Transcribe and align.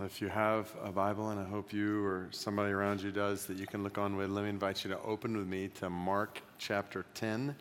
If 0.00 0.20
you 0.20 0.26
have 0.26 0.74
a 0.82 0.90
Bible, 0.90 1.28
and 1.28 1.38
I 1.38 1.44
hope 1.44 1.72
you 1.72 2.04
or 2.04 2.26
somebody 2.32 2.72
around 2.72 3.00
you 3.00 3.12
does, 3.12 3.46
that 3.46 3.58
you 3.58 3.66
can 3.68 3.84
look 3.84 3.96
on 3.96 4.16
with, 4.16 4.28
let 4.28 4.42
me 4.42 4.50
invite 4.50 4.82
you 4.82 4.90
to 4.90 5.00
open 5.02 5.36
with 5.36 5.46
me 5.46 5.68
to 5.76 5.88
Mark 5.88 6.42
chapter 6.58 7.06
10. 7.14 7.54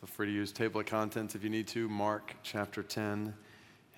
Feel 0.00 0.06
free 0.06 0.28
to 0.28 0.32
use 0.32 0.50
table 0.50 0.80
of 0.80 0.86
contents 0.86 1.34
if 1.34 1.44
you 1.44 1.50
need 1.50 1.68
to. 1.68 1.90
Mark 1.90 2.34
chapter 2.42 2.82
10. 2.82 3.34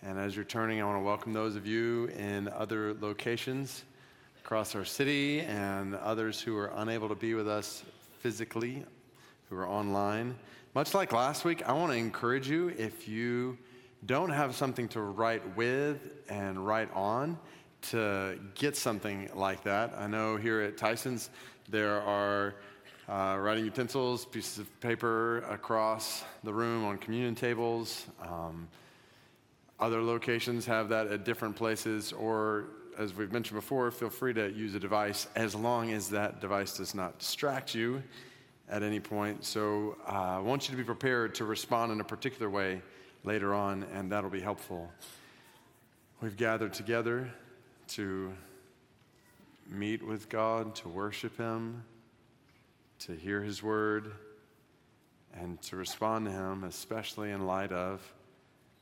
And 0.03 0.19
as 0.19 0.35
you're 0.35 0.45
turning, 0.45 0.83
I 0.83 0.85
want 0.85 0.99
to 0.99 1.05
welcome 1.05 1.33
those 1.33 1.55
of 1.55 1.65
you 1.65 2.07
in 2.19 2.49
other 2.49 2.93
locations 2.95 3.85
across 4.45 4.75
our 4.75 4.85
city 4.85 5.43
and 5.43 5.95
others 5.95 6.41
who 6.41 6.59
are 6.59 6.73
unable 6.75 7.09
to 7.09 7.15
be 7.15 7.35
with 7.35 7.47
us 7.47 7.85
physically, 8.19 8.85
who 9.49 9.57
are 9.57 9.69
online. 9.69 10.35
Much 10.75 10.93
like 10.93 11.13
last 11.13 11.45
week, 11.45 11.63
I 11.69 11.73
want 11.73 11.93
to 11.93 11.99
encourage 11.99 12.51
you 12.51 12.71
if 12.77 13.07
you 13.07 13.59
don't 14.07 14.31
have 14.31 14.55
something 14.55 14.89
to 14.89 15.01
write 15.01 15.57
with 15.57 15.99
and 16.29 16.67
write 16.67 16.93
on, 16.95 17.39
to 17.83 18.39
get 18.55 18.77
something 18.77 19.29
like 19.35 19.65
that. 19.65 19.95
I 19.97 20.07
know 20.07 20.37
here 20.37 20.61
at 20.61 20.77
Tysons 20.77 21.29
there 21.69 22.01
are 22.01 22.55
uh, 23.09 23.37
writing 23.39 23.65
utensils, 23.65 24.25
pieces 24.25 24.59
of 24.59 24.81
paper 24.81 25.39
across 25.51 26.25
the 26.45 26.53
room 26.53 26.85
on 26.85 26.99
communion 26.99 27.35
tables. 27.35 28.07
Um, 28.21 28.69
other 29.81 30.03
locations 30.03 30.65
have 30.67 30.89
that 30.91 31.09
at 31.09 31.25
different 31.25 31.57
places, 31.57 32.13
or 32.13 32.67
as 32.99 33.15
we've 33.15 33.33
mentioned 33.33 33.59
before, 33.59 33.91
feel 33.91 34.11
free 34.11 34.33
to 34.35 34.53
use 34.53 34.75
a 34.75 34.81
device 34.81 35.27
as 35.35 35.55
long 35.55 35.91
as 35.91 36.09
that 36.11 36.41
device 36.41 36.77
does 36.77 36.95
not 36.95 37.19
distract 37.19 37.75
you 37.75 38.03
at 38.69 38.83
any 38.83 39.01
point. 39.01 39.45
So 39.45 39.97
uh, 40.07 40.37
I 40.37 40.39
want 40.39 40.69
you 40.69 40.73
to 40.73 40.77
be 40.77 40.85
prepared 40.85 41.35
to 41.37 41.45
respond 41.45 41.91
in 41.91 42.01
a 42.01 42.05
particular 42.05 42.49
way 42.49 42.81
later 43.25 43.55
on, 43.55 43.85
and 43.95 44.11
that'll 44.11 44.31
be 44.31 44.41
helpful. 44.41 44.91
We've 46.21 46.37
gathered 46.37 46.73
together 46.73 47.31
to 47.89 48.33
meet 49.69 50.05
with 50.05 50.29
God, 50.29 50.75
to 50.77 50.89
worship 50.89 51.37
Him, 51.37 51.85
to 53.01 53.13
hear 53.13 53.43
His 53.43 53.63
word, 53.63 54.13
and 55.35 55.61
to 55.63 55.77
respond 55.77 56.27
to 56.27 56.33
Him, 56.33 56.65
especially 56.65 57.31
in 57.31 57.47
light 57.47 57.73
of 57.73 58.01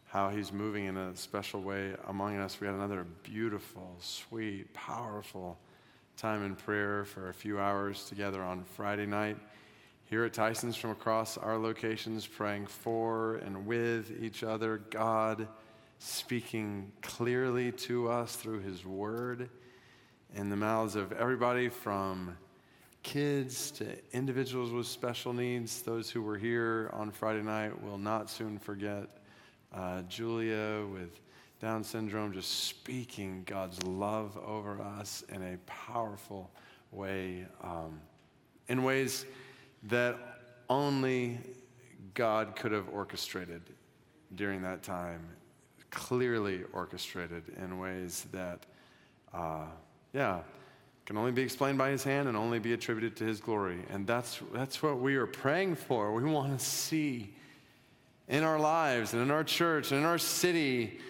how 0.09 0.31
He's 0.31 0.53
moving 0.53 0.87
in 0.87 0.97
a 0.97 1.15
special 1.17 1.63
way 1.63 1.95
among 2.09 2.37
us. 2.39 2.61
We 2.61 2.67
had 2.67 2.75
another 2.75 3.07
beautiful, 3.23 3.97
sweet, 4.01 4.73
powerful 4.75 5.59
time 6.17 6.45
in 6.45 6.57
prayer 6.57 7.05
for 7.05 7.29
a 7.29 7.35
few 7.35 7.59
hours 7.59 8.05
together 8.05 8.43
on 8.43 8.65
Friday 8.65 9.07
night 9.07 9.39
here 10.11 10.25
at 10.25 10.33
Tysons 10.33 10.77
from 10.77 10.91
across 10.91 11.39
our 11.39 11.57
locations, 11.57 12.27
praying 12.27 12.67
for 12.67 13.37
and 13.37 13.65
with 13.65 14.21
each 14.21 14.43
other, 14.43 14.79
God 14.91 15.47
speaking 16.01 16.91
clearly 17.01 17.71
to 17.71 18.09
us 18.09 18.35
through 18.35 18.59
His 18.59 18.85
Word 18.85 19.49
in 20.35 20.51
the 20.51 20.57
mouths 20.57 20.97
of 20.97 21.13
everybody 21.13 21.69
from 21.69 22.37
kids 23.05 23.71
to 23.71 23.87
individuals 24.13 24.73
with 24.73 24.89
special 24.89 25.33
needs. 25.33 25.81
Those 25.83 26.11
who 26.11 26.23
were 26.23 26.37
here 26.37 26.91
on 26.93 27.13
Friday 27.13 27.43
night 27.43 27.81
will 27.81 27.99
not 27.99 28.29
soon 28.29 28.59
forget 28.59 29.19
uh, 29.73 30.03
Julia 30.03 30.87
with 30.93 31.21
Down 31.61 31.85
syndrome 31.85 32.33
just 32.33 32.65
speaking 32.65 33.45
God's 33.47 33.81
love 33.85 34.37
over 34.45 34.83
us 34.83 35.23
in 35.29 35.41
a 35.41 35.57
powerful 35.67 36.51
way, 36.91 37.47
um, 37.63 38.01
in 38.67 38.83
ways 38.83 39.25
that 39.85 40.17
only 40.69 41.39
God 42.15 42.57
could 42.57 42.73
have 42.73 42.89
orchestrated 42.93 43.63
during 44.35 44.63
that 44.63 44.83
time, 44.83 45.21
clearly 45.91 46.63
orchestrated 46.73 47.43
in 47.63 47.79
ways 47.79 48.27
that, 48.33 48.67
uh, 49.35 49.67
yeah, 50.13 50.41
can 51.07 51.17
only 51.17 51.33
be 51.33 51.43
explained 51.43 51.77
by 51.77 51.91
his 51.91 52.05
hand 52.05 52.29
and 52.29 52.37
only 52.37 52.59
be 52.61 52.73
attributed 52.73 53.17
to 53.17 53.25
his 53.25 53.41
glory. 53.41 53.81
And 53.91 54.07
that's, 54.07 54.41
that's 54.53 54.83
what 54.83 55.01
we 55.01 55.17
are 55.17 55.27
praying 55.27 55.75
for. 55.75 56.13
We 56.13 56.23
want 56.25 56.57
to 56.57 56.65
see 56.65 57.35
in 58.29 58.45
our 58.45 58.61
lives 58.61 59.13
and 59.13 59.21
in 59.21 59.31
our 59.33 59.43
church 59.43 59.91
and 59.91 60.01
in 60.01 60.07
our 60.07 60.19
city 60.19 61.01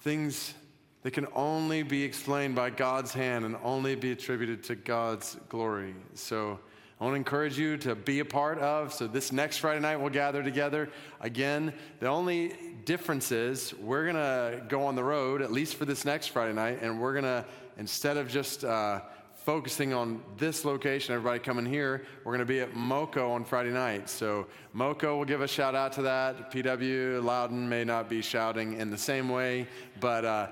things 0.00 0.54
that 1.02 1.12
can 1.12 1.26
only 1.34 1.82
be 1.82 2.02
explained 2.02 2.54
by 2.54 2.70
God's 2.70 3.12
hand 3.12 3.44
and 3.44 3.56
only 3.62 3.94
be 3.94 4.10
attributed 4.12 4.64
to 4.64 4.74
God's 4.74 5.36
glory. 5.48 5.94
So, 6.14 6.58
I 7.00 7.04
want 7.04 7.14
to 7.14 7.16
encourage 7.16 7.58
you 7.58 7.78
to 7.78 7.94
be 7.94 8.18
a 8.18 8.26
part 8.26 8.58
of. 8.58 8.92
So, 8.92 9.06
this 9.06 9.32
next 9.32 9.56
Friday 9.56 9.80
night, 9.80 9.96
we'll 9.96 10.10
gather 10.10 10.42
together. 10.42 10.90
Again, 11.22 11.72
the 11.98 12.08
only 12.08 12.52
difference 12.84 13.32
is 13.32 13.72
we're 13.80 14.04
going 14.04 14.16
to 14.16 14.62
go 14.68 14.82
on 14.82 14.96
the 14.96 15.02
road, 15.02 15.40
at 15.40 15.50
least 15.50 15.76
for 15.76 15.86
this 15.86 16.04
next 16.04 16.26
Friday 16.26 16.52
night, 16.52 16.80
and 16.82 17.00
we're 17.00 17.12
going 17.12 17.24
to, 17.24 17.46
instead 17.78 18.18
of 18.18 18.28
just 18.28 18.64
uh, 18.64 19.00
focusing 19.32 19.94
on 19.94 20.22
this 20.36 20.66
location, 20.66 21.14
everybody 21.14 21.38
coming 21.38 21.64
here, 21.64 22.04
we're 22.22 22.32
going 22.32 22.40
to 22.40 22.44
be 22.44 22.60
at 22.60 22.74
MoCo 22.74 23.30
on 23.30 23.46
Friday 23.46 23.70
night. 23.72 24.10
So, 24.10 24.46
MoCo 24.76 25.16
will 25.16 25.24
give 25.24 25.40
a 25.40 25.48
shout 25.48 25.74
out 25.74 25.94
to 25.94 26.02
that. 26.02 26.52
PW 26.52 27.24
Loudoun 27.24 27.66
may 27.66 27.82
not 27.82 28.10
be 28.10 28.20
shouting 28.20 28.74
in 28.74 28.90
the 28.90 28.98
same 28.98 29.30
way, 29.30 29.66
but 30.00 30.26
uh, 30.26 30.48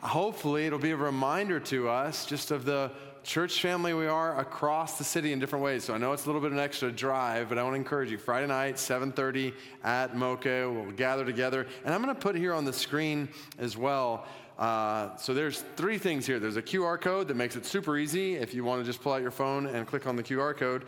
hopefully 0.00 0.66
it'll 0.66 0.80
be 0.80 0.90
a 0.90 0.96
reminder 0.96 1.60
to 1.60 1.88
us 1.88 2.26
just 2.26 2.50
of 2.50 2.64
the 2.64 2.90
church 3.22 3.60
family 3.60 3.94
we 3.94 4.06
are 4.06 4.38
across 4.38 4.98
the 4.98 5.04
city 5.04 5.32
in 5.32 5.38
different 5.38 5.64
ways. 5.64 5.84
So 5.84 5.94
I 5.94 5.98
know 5.98 6.12
it's 6.12 6.24
a 6.24 6.26
little 6.26 6.40
bit 6.40 6.48
of 6.48 6.54
an 6.54 6.58
extra 6.58 6.90
drive, 6.90 7.48
but 7.48 7.58
I 7.58 7.62
want 7.62 7.74
to 7.74 7.78
encourage 7.78 8.10
you. 8.10 8.18
Friday 8.18 8.46
night, 8.46 8.76
7:30 8.76 9.54
at 9.84 10.14
MoCo, 10.14 10.72
we'll 10.72 10.92
gather 10.92 11.24
together, 11.24 11.66
and 11.84 11.94
I'm 11.94 12.02
going 12.02 12.14
to 12.14 12.20
put 12.20 12.34
here 12.34 12.52
on 12.52 12.64
the 12.64 12.72
screen 12.72 13.28
as 13.58 13.76
well. 13.76 14.26
Uh, 14.58 15.16
so 15.16 15.34
there's 15.34 15.64
three 15.76 15.98
things 15.98 16.26
here. 16.26 16.38
There's 16.38 16.56
a 16.56 16.62
QR 16.62 17.00
code 17.00 17.28
that 17.28 17.36
makes 17.36 17.56
it 17.56 17.64
super 17.64 17.96
easy 17.96 18.34
if 18.34 18.54
you 18.54 18.64
want 18.64 18.80
to 18.80 18.84
just 18.84 19.00
pull 19.00 19.12
out 19.12 19.22
your 19.22 19.30
phone 19.30 19.66
and 19.66 19.86
click 19.86 20.06
on 20.06 20.16
the 20.16 20.22
QR 20.22 20.56
code. 20.56 20.84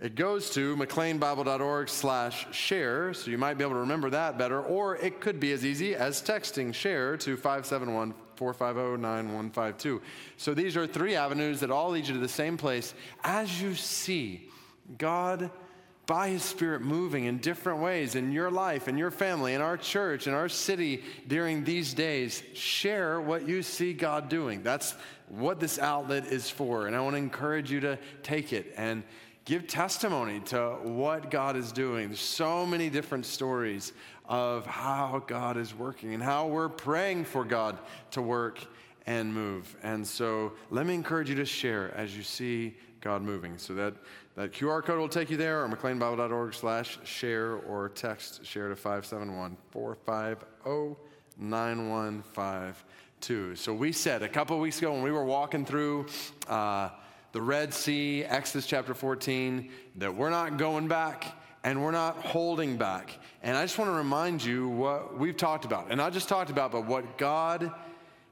It 0.00 0.14
goes 0.14 0.50
to 0.50 0.76
mcleanbible.org 0.76 1.88
slash 1.88 2.46
share, 2.54 3.12
so 3.14 3.30
you 3.30 3.38
might 3.38 3.54
be 3.54 3.64
able 3.64 3.74
to 3.74 3.80
remember 3.80 4.10
that 4.10 4.38
better, 4.38 4.60
or 4.60 4.96
it 4.96 5.20
could 5.20 5.40
be 5.40 5.52
as 5.52 5.64
easy 5.64 5.96
as 5.96 6.22
texting 6.22 6.72
share 6.72 7.16
to 7.16 7.36
571 7.36 8.14
450 8.38 9.02
9152. 9.02 10.00
So 10.36 10.54
these 10.54 10.76
are 10.76 10.86
three 10.86 11.16
avenues 11.16 11.60
that 11.60 11.70
all 11.70 11.90
lead 11.90 12.06
you 12.06 12.14
to 12.14 12.20
the 12.20 12.28
same 12.28 12.56
place. 12.56 12.94
As 13.24 13.60
you 13.60 13.74
see 13.74 14.48
God 14.96 15.50
by 16.06 16.30
His 16.30 16.42
Spirit 16.42 16.80
moving 16.80 17.24
in 17.24 17.38
different 17.38 17.80
ways 17.80 18.14
in 18.14 18.32
your 18.32 18.50
life, 18.50 18.88
in 18.88 18.96
your 18.96 19.10
family, 19.10 19.54
in 19.54 19.60
our 19.60 19.76
church, 19.76 20.26
in 20.26 20.32
our 20.32 20.48
city 20.48 21.02
during 21.26 21.64
these 21.64 21.92
days, 21.92 22.42
share 22.54 23.20
what 23.20 23.46
you 23.46 23.62
see 23.62 23.92
God 23.92 24.28
doing. 24.28 24.62
That's 24.62 24.94
what 25.28 25.60
this 25.60 25.78
outlet 25.78 26.26
is 26.26 26.48
for. 26.48 26.86
And 26.86 26.96
I 26.96 27.00
want 27.00 27.14
to 27.14 27.18
encourage 27.18 27.70
you 27.70 27.80
to 27.80 27.98
take 28.22 28.54
it 28.54 28.72
and 28.76 29.02
give 29.44 29.66
testimony 29.66 30.40
to 30.40 30.76
what 30.82 31.30
God 31.30 31.56
is 31.56 31.72
doing. 31.72 32.08
There's 32.08 32.20
so 32.20 32.64
many 32.64 32.90
different 32.90 33.26
stories 33.26 33.92
of 34.28 34.66
how 34.66 35.22
God 35.26 35.56
is 35.56 35.74
working 35.74 36.12
and 36.12 36.22
how 36.22 36.46
we're 36.46 36.68
praying 36.68 37.24
for 37.24 37.44
God 37.44 37.78
to 38.10 38.22
work 38.22 38.60
and 39.06 39.32
move. 39.32 39.74
And 39.82 40.06
so 40.06 40.52
let 40.70 40.86
me 40.86 40.94
encourage 40.94 41.30
you 41.30 41.36
to 41.36 41.46
share 41.46 41.94
as 41.96 42.14
you 42.14 42.22
see 42.22 42.76
God 43.00 43.22
moving. 43.22 43.56
So 43.56 43.72
that, 43.74 43.94
that 44.36 44.52
QR 44.52 44.84
code 44.84 44.98
will 44.98 45.08
take 45.08 45.30
you 45.30 45.38
there 45.38 45.64
or 45.64 45.68
mcleanbible.org 45.68 46.52
slash 46.52 46.98
share 47.04 47.56
or 47.56 47.88
text 47.88 48.44
share 48.44 48.68
to 48.68 48.76
571 48.76 49.56
450 49.70 51.00
9152. 51.38 53.56
So 53.56 53.72
we 53.72 53.92
said 53.92 54.22
a 54.22 54.28
couple 54.28 54.58
weeks 54.58 54.78
ago 54.78 54.92
when 54.92 55.02
we 55.02 55.10
were 55.10 55.24
walking 55.24 55.64
through 55.64 56.06
uh, 56.48 56.90
the 57.32 57.40
Red 57.40 57.72
Sea, 57.72 58.24
Exodus 58.24 58.66
chapter 58.66 58.92
14, 58.92 59.70
that 59.96 60.14
we're 60.14 60.30
not 60.30 60.58
going 60.58 60.88
back 60.88 61.37
and 61.68 61.84
we're 61.84 61.90
not 61.90 62.16
holding 62.24 62.78
back. 62.78 63.18
And 63.42 63.54
I 63.54 63.62
just 63.62 63.76
want 63.76 63.90
to 63.90 63.94
remind 63.94 64.42
you 64.42 64.70
what 64.70 65.18
we've 65.18 65.36
talked 65.36 65.66
about, 65.66 65.88
and 65.90 65.98
not 65.98 66.14
just 66.14 66.26
talked 66.26 66.48
about, 66.48 66.72
but 66.72 66.86
what 66.86 67.18
God 67.18 67.70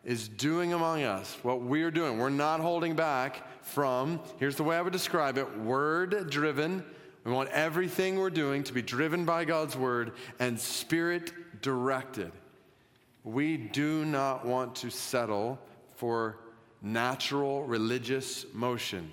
is 0.05 0.27
doing 0.27 0.73
among 0.73 1.03
us, 1.03 1.37
what 1.43 1.61
we're 1.61 1.91
doing. 1.91 2.17
We're 2.17 2.31
not 2.31 2.61
holding 2.61 2.97
back 2.97 3.43
from, 3.63 4.21
here's 4.39 4.57
the 4.57 4.63
way 4.63 4.79
I 4.79 4.81
would 4.81 4.95
describe 4.95 5.37
it 5.37 5.59
word 5.59 6.31
driven. 6.31 6.83
We 7.25 7.33
want 7.33 7.51
everything 7.51 8.17
we're 8.17 8.31
doing 8.31 8.65
to 8.65 8.73
be 8.73 8.81
driven 8.81 9.27
by 9.27 9.45
God's 9.45 9.77
word 9.77 10.13
and 10.39 10.59
spirit 10.59 11.61
directed. 11.61 12.33
We 13.23 13.59
do 13.59 14.07
not 14.07 14.47
want 14.47 14.77
to 14.77 14.89
settle 14.89 15.59
for 15.97 16.39
natural 16.81 17.65
religious 17.65 18.47
motion. 18.55 19.13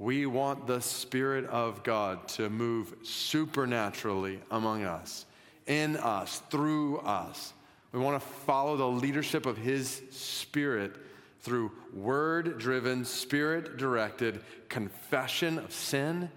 We 0.00 0.24
want 0.24 0.66
the 0.66 0.80
Spirit 0.80 1.44
of 1.44 1.82
God 1.82 2.26
to 2.28 2.48
move 2.48 2.94
supernaturally 3.02 4.40
among 4.50 4.84
us, 4.84 5.26
in 5.66 5.98
us, 5.98 6.40
through 6.48 7.00
us. 7.00 7.52
We 7.92 8.00
want 8.00 8.18
to 8.18 8.26
follow 8.46 8.78
the 8.78 8.88
leadership 8.88 9.44
of 9.44 9.58
His 9.58 10.00
Spirit 10.08 10.96
through 11.40 11.72
word 11.92 12.56
driven, 12.56 13.04
spirit 13.04 13.76
directed 13.76 14.40
confession 14.70 15.58
of 15.58 15.70
sin 15.70 16.30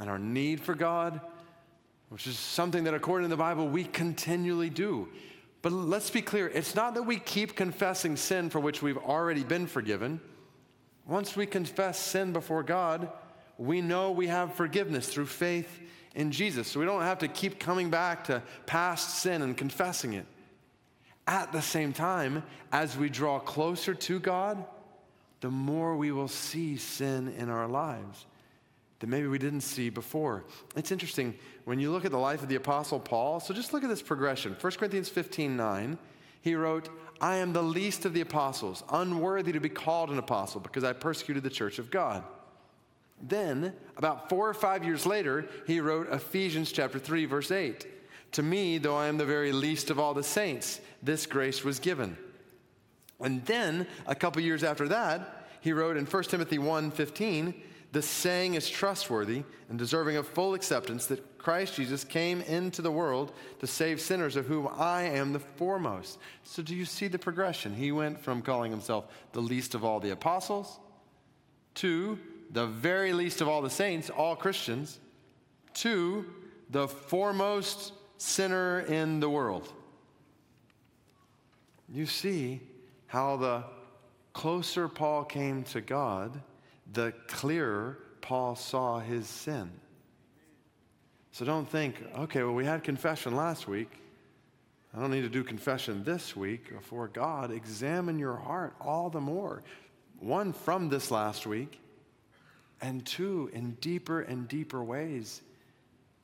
and 0.00 0.08
our 0.08 0.18
need 0.18 0.62
for 0.62 0.74
God, 0.74 1.20
which 2.08 2.26
is 2.26 2.38
something 2.38 2.84
that, 2.84 2.94
according 2.94 3.28
to 3.28 3.28
the 3.28 3.36
Bible, 3.36 3.68
we 3.68 3.84
continually 3.84 4.70
do. 4.70 5.06
But 5.60 5.72
let's 5.72 6.08
be 6.08 6.22
clear 6.22 6.48
it's 6.48 6.74
not 6.74 6.94
that 6.94 7.02
we 7.02 7.18
keep 7.18 7.56
confessing 7.56 8.16
sin 8.16 8.48
for 8.48 8.58
which 8.58 8.80
we've 8.80 8.96
already 8.96 9.44
been 9.44 9.66
forgiven. 9.66 10.18
Once 11.06 11.36
we 11.36 11.46
confess 11.46 11.98
sin 11.98 12.32
before 12.32 12.62
God, 12.62 13.10
we 13.58 13.80
know 13.80 14.10
we 14.10 14.26
have 14.26 14.54
forgiveness 14.54 15.08
through 15.08 15.26
faith 15.26 15.80
in 16.14 16.32
Jesus. 16.32 16.68
So 16.68 16.80
we 16.80 16.86
don't 16.86 17.02
have 17.02 17.20
to 17.20 17.28
keep 17.28 17.60
coming 17.60 17.90
back 17.90 18.24
to 18.24 18.42
past 18.66 19.20
sin 19.20 19.42
and 19.42 19.56
confessing 19.56 20.14
it. 20.14 20.26
At 21.26 21.52
the 21.52 21.62
same 21.62 21.92
time, 21.92 22.42
as 22.72 22.96
we 22.96 23.08
draw 23.08 23.38
closer 23.38 23.94
to 23.94 24.18
God, 24.18 24.64
the 25.40 25.50
more 25.50 25.96
we 25.96 26.12
will 26.12 26.28
see 26.28 26.76
sin 26.76 27.34
in 27.38 27.50
our 27.50 27.68
lives 27.68 28.26
that 29.00 29.08
maybe 29.08 29.26
we 29.26 29.38
didn't 29.38 29.60
see 29.60 29.90
before. 29.90 30.44
It's 30.74 30.90
interesting 30.90 31.34
when 31.64 31.78
you 31.78 31.90
look 31.90 32.04
at 32.04 32.10
the 32.10 32.18
life 32.18 32.42
of 32.42 32.48
the 32.48 32.54
Apostle 32.54 32.98
Paul. 32.98 33.40
So 33.40 33.52
just 33.52 33.72
look 33.72 33.82
at 33.82 33.90
this 33.90 34.02
progression. 34.02 34.56
1 34.58 34.72
Corinthians 34.72 35.08
15 35.08 35.56
9, 35.56 35.98
he 36.40 36.54
wrote, 36.54 36.88
I 37.20 37.36
am 37.36 37.52
the 37.52 37.62
least 37.62 38.04
of 38.04 38.12
the 38.12 38.20
apostles, 38.20 38.82
unworthy 38.90 39.52
to 39.52 39.60
be 39.60 39.68
called 39.68 40.10
an 40.10 40.18
apostle 40.18 40.60
because 40.60 40.84
I 40.84 40.92
persecuted 40.92 41.42
the 41.42 41.50
church 41.50 41.78
of 41.78 41.90
God. 41.90 42.24
Then, 43.22 43.72
about 43.96 44.28
four 44.28 44.48
or 44.48 44.54
five 44.54 44.84
years 44.84 45.06
later, 45.06 45.48
he 45.66 45.80
wrote 45.80 46.12
Ephesians 46.12 46.70
chapter 46.70 46.98
3, 46.98 47.24
verse 47.24 47.50
8. 47.50 47.86
To 48.32 48.42
me, 48.42 48.78
though 48.78 48.96
I 48.96 49.06
am 49.06 49.16
the 49.16 49.24
very 49.24 49.52
least 49.52 49.90
of 49.90 49.98
all 49.98 50.12
the 50.12 50.22
saints, 50.22 50.80
this 51.02 51.24
grace 51.24 51.64
was 51.64 51.78
given. 51.78 52.18
And 53.20 53.44
then, 53.46 53.86
a 54.06 54.14
couple 54.14 54.42
years 54.42 54.62
after 54.62 54.88
that, 54.88 55.48
he 55.62 55.72
wrote 55.72 55.96
in 55.96 56.04
1 56.04 56.22
Timothy 56.24 56.58
1 56.58 56.90
15, 56.90 57.54
the 57.92 58.02
saying 58.02 58.54
is 58.54 58.68
trustworthy 58.68 59.42
and 59.68 59.78
deserving 59.78 60.16
of 60.16 60.26
full 60.26 60.54
acceptance 60.54 61.06
that 61.06 61.38
Christ 61.38 61.76
Jesus 61.76 62.04
came 62.04 62.40
into 62.42 62.82
the 62.82 62.90
world 62.90 63.32
to 63.60 63.66
save 63.66 64.00
sinners, 64.00 64.36
of 64.36 64.46
whom 64.46 64.68
I 64.76 65.02
am 65.02 65.32
the 65.32 65.38
foremost. 65.38 66.18
So, 66.42 66.62
do 66.62 66.74
you 66.74 66.84
see 66.84 67.08
the 67.08 67.18
progression? 67.18 67.74
He 67.74 67.92
went 67.92 68.20
from 68.20 68.42
calling 68.42 68.70
himself 68.70 69.06
the 69.32 69.40
least 69.40 69.74
of 69.74 69.84
all 69.84 70.00
the 70.00 70.10
apostles 70.10 70.80
to 71.76 72.18
the 72.50 72.66
very 72.66 73.12
least 73.12 73.40
of 73.40 73.48
all 73.48 73.62
the 73.62 73.70
saints, 73.70 74.10
all 74.10 74.34
Christians, 74.34 74.98
to 75.74 76.26
the 76.70 76.88
foremost 76.88 77.92
sinner 78.16 78.80
in 78.80 79.20
the 79.20 79.30
world. 79.30 79.72
You 81.88 82.06
see 82.06 82.60
how 83.06 83.36
the 83.36 83.64
closer 84.32 84.88
Paul 84.88 85.24
came 85.24 85.62
to 85.64 85.80
God, 85.80 86.40
the 86.92 87.12
clearer 87.28 87.98
Paul 88.20 88.56
saw 88.56 88.98
his 88.98 89.28
sin. 89.28 89.70
So 91.32 91.44
don't 91.44 91.68
think, 91.68 92.02
okay, 92.18 92.42
well, 92.42 92.54
we 92.54 92.64
had 92.64 92.82
confession 92.82 93.36
last 93.36 93.68
week. 93.68 93.90
I 94.96 95.00
don't 95.00 95.10
need 95.10 95.22
to 95.22 95.28
do 95.28 95.44
confession 95.44 96.02
this 96.04 96.34
week 96.34 96.72
before 96.72 97.08
God. 97.08 97.50
Examine 97.50 98.18
your 98.18 98.36
heart 98.36 98.74
all 98.80 99.10
the 99.10 99.20
more. 99.20 99.62
One, 100.18 100.54
from 100.54 100.88
this 100.88 101.10
last 101.10 101.46
week, 101.46 101.78
and 102.80 103.04
two, 103.04 103.50
in 103.52 103.72
deeper 103.72 104.22
and 104.22 104.48
deeper 104.48 104.82
ways 104.82 105.42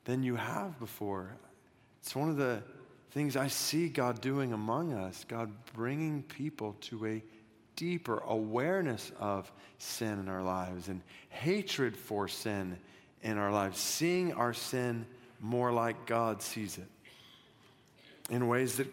than 0.05 0.23
you 0.23 0.35
have 0.35 0.79
before. 0.79 1.37
It's 2.01 2.15
one 2.15 2.29
of 2.29 2.37
the 2.37 2.63
things 3.11 3.35
I 3.37 3.47
see 3.47 3.89
God 3.89 4.19
doing 4.21 4.53
among 4.53 4.93
us, 4.93 5.23
God 5.27 5.51
bringing 5.73 6.23
people 6.23 6.75
to 6.81 7.05
a 7.05 7.23
deeper 7.75 8.21
awareness 8.27 9.11
of 9.19 9.51
sin 9.77 10.19
in 10.19 10.29
our 10.29 10.43
lives 10.43 10.87
and 10.87 11.01
hatred 11.29 11.97
for 11.97 12.27
sin 12.27 12.77
in 13.21 13.37
our 13.37 13.51
lives, 13.51 13.79
seeing 13.79 14.33
our 14.33 14.53
sin 14.53 15.05
more 15.39 15.71
like 15.71 16.05
God 16.05 16.41
sees 16.41 16.77
it 16.77 16.87
in 18.29 18.47
ways 18.47 18.77
that 18.77 18.87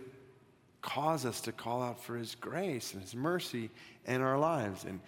cause 0.83 1.25
us 1.25 1.41
to 1.43 1.53
call 1.53 1.83
out 1.83 2.03
for 2.03 2.17
His 2.17 2.35
grace 2.35 2.93
and 2.93 3.03
His 3.03 3.15
mercy 3.15 3.71
in 4.07 4.21
our 4.21 4.39
lives. 4.39 4.85
And 4.85 5.01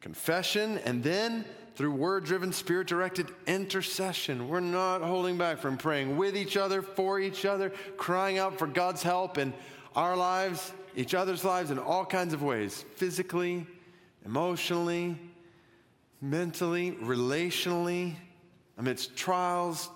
confession, 0.00 0.78
and 0.84 1.02
then 1.02 1.44
through 1.74 1.92
word 1.92 2.24
driven, 2.24 2.52
spirit 2.52 2.86
directed 2.86 3.28
intercession. 3.46 4.48
We're 4.48 4.60
not 4.60 5.02
holding 5.02 5.38
back 5.38 5.58
from 5.58 5.76
praying 5.76 6.16
with 6.16 6.36
each 6.36 6.56
other, 6.56 6.82
for 6.82 7.20
each 7.20 7.44
other, 7.44 7.70
crying 7.96 8.38
out 8.38 8.58
for 8.58 8.66
God's 8.66 9.02
help 9.02 9.38
in 9.38 9.52
our 9.94 10.16
lives 10.16 10.72
each 10.98 11.14
other's 11.14 11.44
lives 11.44 11.70
in 11.70 11.78
all 11.78 12.04
kinds 12.04 12.34
of 12.34 12.42
ways 12.42 12.84
physically, 12.96 13.64
emotionally, 14.26 15.16
mentally, 16.20 16.90
relationally, 17.00 18.16
amidst 18.78 19.16
trials, 19.16 19.90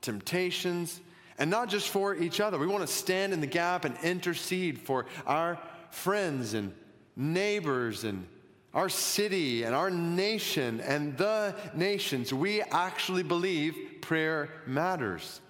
temptations, 0.00 1.00
and 1.38 1.48
not 1.48 1.68
just 1.68 1.90
for 1.90 2.16
each 2.16 2.40
other. 2.40 2.58
We 2.58 2.66
want 2.66 2.84
to 2.84 2.92
stand 2.92 3.32
in 3.32 3.40
the 3.40 3.46
gap 3.46 3.84
and 3.84 3.96
intercede 4.02 4.80
for 4.80 5.06
our 5.26 5.60
friends 5.90 6.54
and 6.54 6.74
neighbors 7.14 8.02
and 8.02 8.26
our 8.74 8.88
city 8.88 9.62
and 9.62 9.76
our 9.76 9.90
nation 9.90 10.80
and 10.80 11.16
the 11.16 11.54
nations. 11.72 12.34
We 12.34 12.62
actually 12.62 13.22
believe 13.22 13.76
prayer 14.00 14.50
matters. 14.66 15.40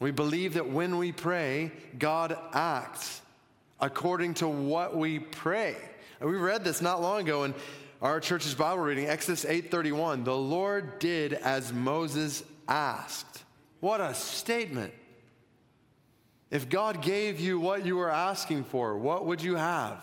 We 0.00 0.10
believe 0.10 0.54
that 0.54 0.68
when 0.68 0.98
we 0.98 1.12
pray, 1.12 1.70
God 2.00 2.36
acts 2.52 3.22
according 3.80 4.34
to 4.34 4.48
what 4.48 4.96
we 4.96 5.18
pray. 5.18 5.76
And 6.20 6.28
we 6.28 6.36
read 6.36 6.64
this 6.64 6.80
not 6.80 7.00
long 7.00 7.20
ago 7.20 7.44
in 7.44 7.54
our 8.02 8.20
church's 8.20 8.54
Bible 8.54 8.82
reading, 8.82 9.06
Exodus 9.06 9.44
8:31. 9.44 10.24
The 10.24 10.36
Lord 10.36 10.98
did 10.98 11.32
as 11.32 11.72
Moses 11.72 12.42
asked. 12.68 13.44
What 13.80 14.00
a 14.00 14.14
statement. 14.14 14.92
If 16.50 16.68
God 16.68 17.02
gave 17.02 17.40
you 17.40 17.60
what 17.60 17.84
you 17.84 17.96
were 17.96 18.10
asking 18.10 18.64
for, 18.64 18.96
what 18.96 19.26
would 19.26 19.42
you 19.42 19.56
have? 19.56 20.02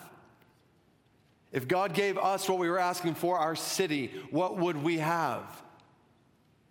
If 1.52 1.68
God 1.68 1.94
gave 1.94 2.18
us 2.18 2.48
what 2.48 2.60
we 2.60 2.70
were 2.70 2.80
asking 2.80 3.16
for, 3.16 3.40
our 3.40 3.56
city, 3.56 4.12
what 4.30 4.58
would 4.58 4.84
we 4.84 4.98
have? 4.98 5.44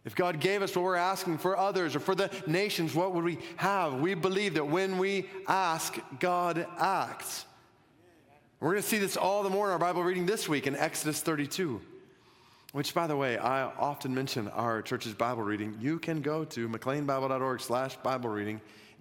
If 0.05 0.15
God 0.15 0.39
gave 0.39 0.61
us 0.61 0.77
what 0.77 0.85
we're 0.85 0.97
asking 0.97 1.39
for 1.39 1.57
others 1.57 1.97
or 1.97 2.01
for 2.01 2.15
the 2.15 2.31
nations, 2.47 2.95
what 2.95 3.15
would 3.15 3.25
we 3.25 3.39
have? 3.57 4.01
We 4.01 4.15
believe 4.15 4.55
that 4.55 4.67
when 4.67 4.99
we 4.99 5.27
ask, 5.49 5.99
God 6.21 6.67
acts. 6.79 7.47
We're 8.61 8.73
going 8.73 8.83
to 8.83 8.89
see 8.89 8.99
this 8.99 9.17
all 9.17 9.43
the 9.43 9.51
more 9.51 9.67
in 9.67 9.73
our 9.73 9.79
Bible 9.79 10.03
reading 10.03 10.27
this 10.27 10.49
week 10.49 10.67
in 10.67 10.77
Exodus 10.77 11.21
32, 11.21 11.81
which, 12.73 12.95
by 12.95 13.07
the 13.07 13.17
way, 13.17 13.39
I 13.39 13.65
often 13.65 14.15
mention 14.15 14.49
our 14.49 14.83
church's 14.83 15.15
Bible 15.15 15.43
reading. 15.43 15.77
You 15.81 15.99
can 15.99 16.21
go 16.21 16.45
to 16.45 16.69
mcleanbible.org 16.69 17.61
slash 17.61 17.97
Bible 17.97 18.29
reading, 18.29 18.61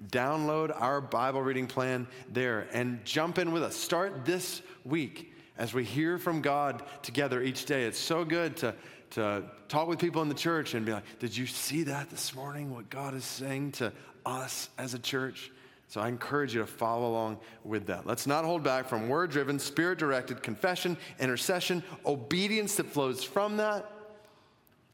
download 0.09 0.73
our 0.81 1.01
Bible 1.01 1.41
reading 1.41 1.67
plan 1.67 2.07
there, 2.31 2.67
and 2.71 3.03
jump 3.03 3.39
in 3.39 3.51
with 3.51 3.63
us. 3.63 3.75
Start 3.75 4.25
this 4.25 4.61
week 4.85 5.33
as 5.57 5.73
we 5.73 5.83
hear 5.83 6.17
from 6.17 6.41
God 6.41 6.83
together 7.01 7.41
each 7.41 7.65
day. 7.65 7.83
It's 7.83 7.99
so 7.99 8.25
good 8.25 8.57
to 8.57 8.73
to 9.13 9.43
talk 9.67 9.87
with 9.87 9.99
people 9.99 10.21
in 10.21 10.29
the 10.29 10.35
church 10.35 10.73
and 10.73 10.85
be 10.85 10.91
like, 10.91 11.19
Did 11.19 11.35
you 11.35 11.45
see 11.45 11.83
that 11.83 12.09
this 12.09 12.35
morning? 12.35 12.73
What 12.73 12.89
God 12.89 13.13
is 13.13 13.25
saying 13.25 13.73
to 13.73 13.91
us 14.25 14.69
as 14.77 14.93
a 14.93 14.99
church? 14.99 15.51
So 15.87 16.01
I 16.01 16.07
encourage 16.07 16.55
you 16.55 16.61
to 16.61 16.67
follow 16.67 17.07
along 17.07 17.37
with 17.63 17.85
that. 17.87 18.07
Let's 18.07 18.25
not 18.25 18.45
hold 18.45 18.63
back 18.63 18.87
from 18.87 19.09
word 19.09 19.29
driven, 19.29 19.59
spirit 19.59 19.99
directed 19.99 20.41
confession, 20.41 20.97
intercession, 21.19 21.83
obedience 22.05 22.75
that 22.75 22.87
flows 22.87 23.23
from 23.23 23.57
that. 23.57 23.91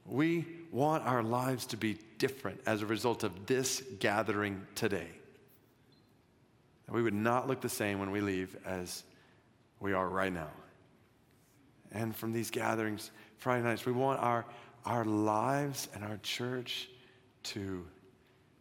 We 0.06 0.46
want 0.72 1.06
our 1.06 1.24
lives 1.24 1.66
to 1.68 1.78
be 1.78 2.00
different 2.18 2.60
as 2.66 2.82
a 2.82 2.86
result 2.86 3.24
of 3.24 3.46
this 3.46 3.82
gathering 4.00 4.62
today. 4.76 5.08
We 6.90 7.02
would 7.04 7.14
not 7.14 7.48
look 7.48 7.62
the 7.62 7.70
same 7.70 8.00
when 8.00 8.12
we 8.12 8.20
leave 8.20 8.58
as 8.66 9.04
we 9.80 9.94
are 9.94 10.10
right 10.10 10.34
now. 10.34 10.50
And 11.92 12.16
from 12.16 12.34
these 12.34 12.52
gatherings, 12.52 13.12
Friday 13.40 13.64
nights. 13.64 13.86
We 13.86 13.94
want 13.94 14.20
our, 14.20 14.46
our 14.86 15.06
lives 15.06 15.88
and 15.96 16.04
our 16.04 16.20
church 16.24 16.90
to 17.44 17.86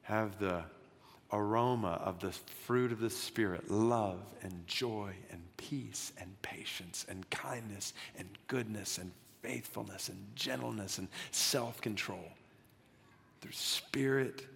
have 0.02 0.38
the 0.38 0.62
aroma 1.32 2.00
of 2.04 2.20
the 2.20 2.30
fruit 2.30 2.92
of 2.92 3.00
the 3.00 3.10
Spirit 3.10 3.70
love 3.70 4.20
and 4.42 4.66
joy 4.66 5.12
and 5.30 5.42
peace 5.56 6.12
and 6.18 6.40
patience 6.42 7.04
and 7.08 7.28
kindness 7.28 7.92
and 8.16 8.28
goodness 8.46 8.98
and 8.98 9.10
faithfulness 9.42 10.08
and 10.08 10.24
gentleness 10.36 10.98
and 10.98 11.08
self 11.32 11.80
control. 11.80 12.30
Through 13.40 13.52
Spirit 13.52 14.46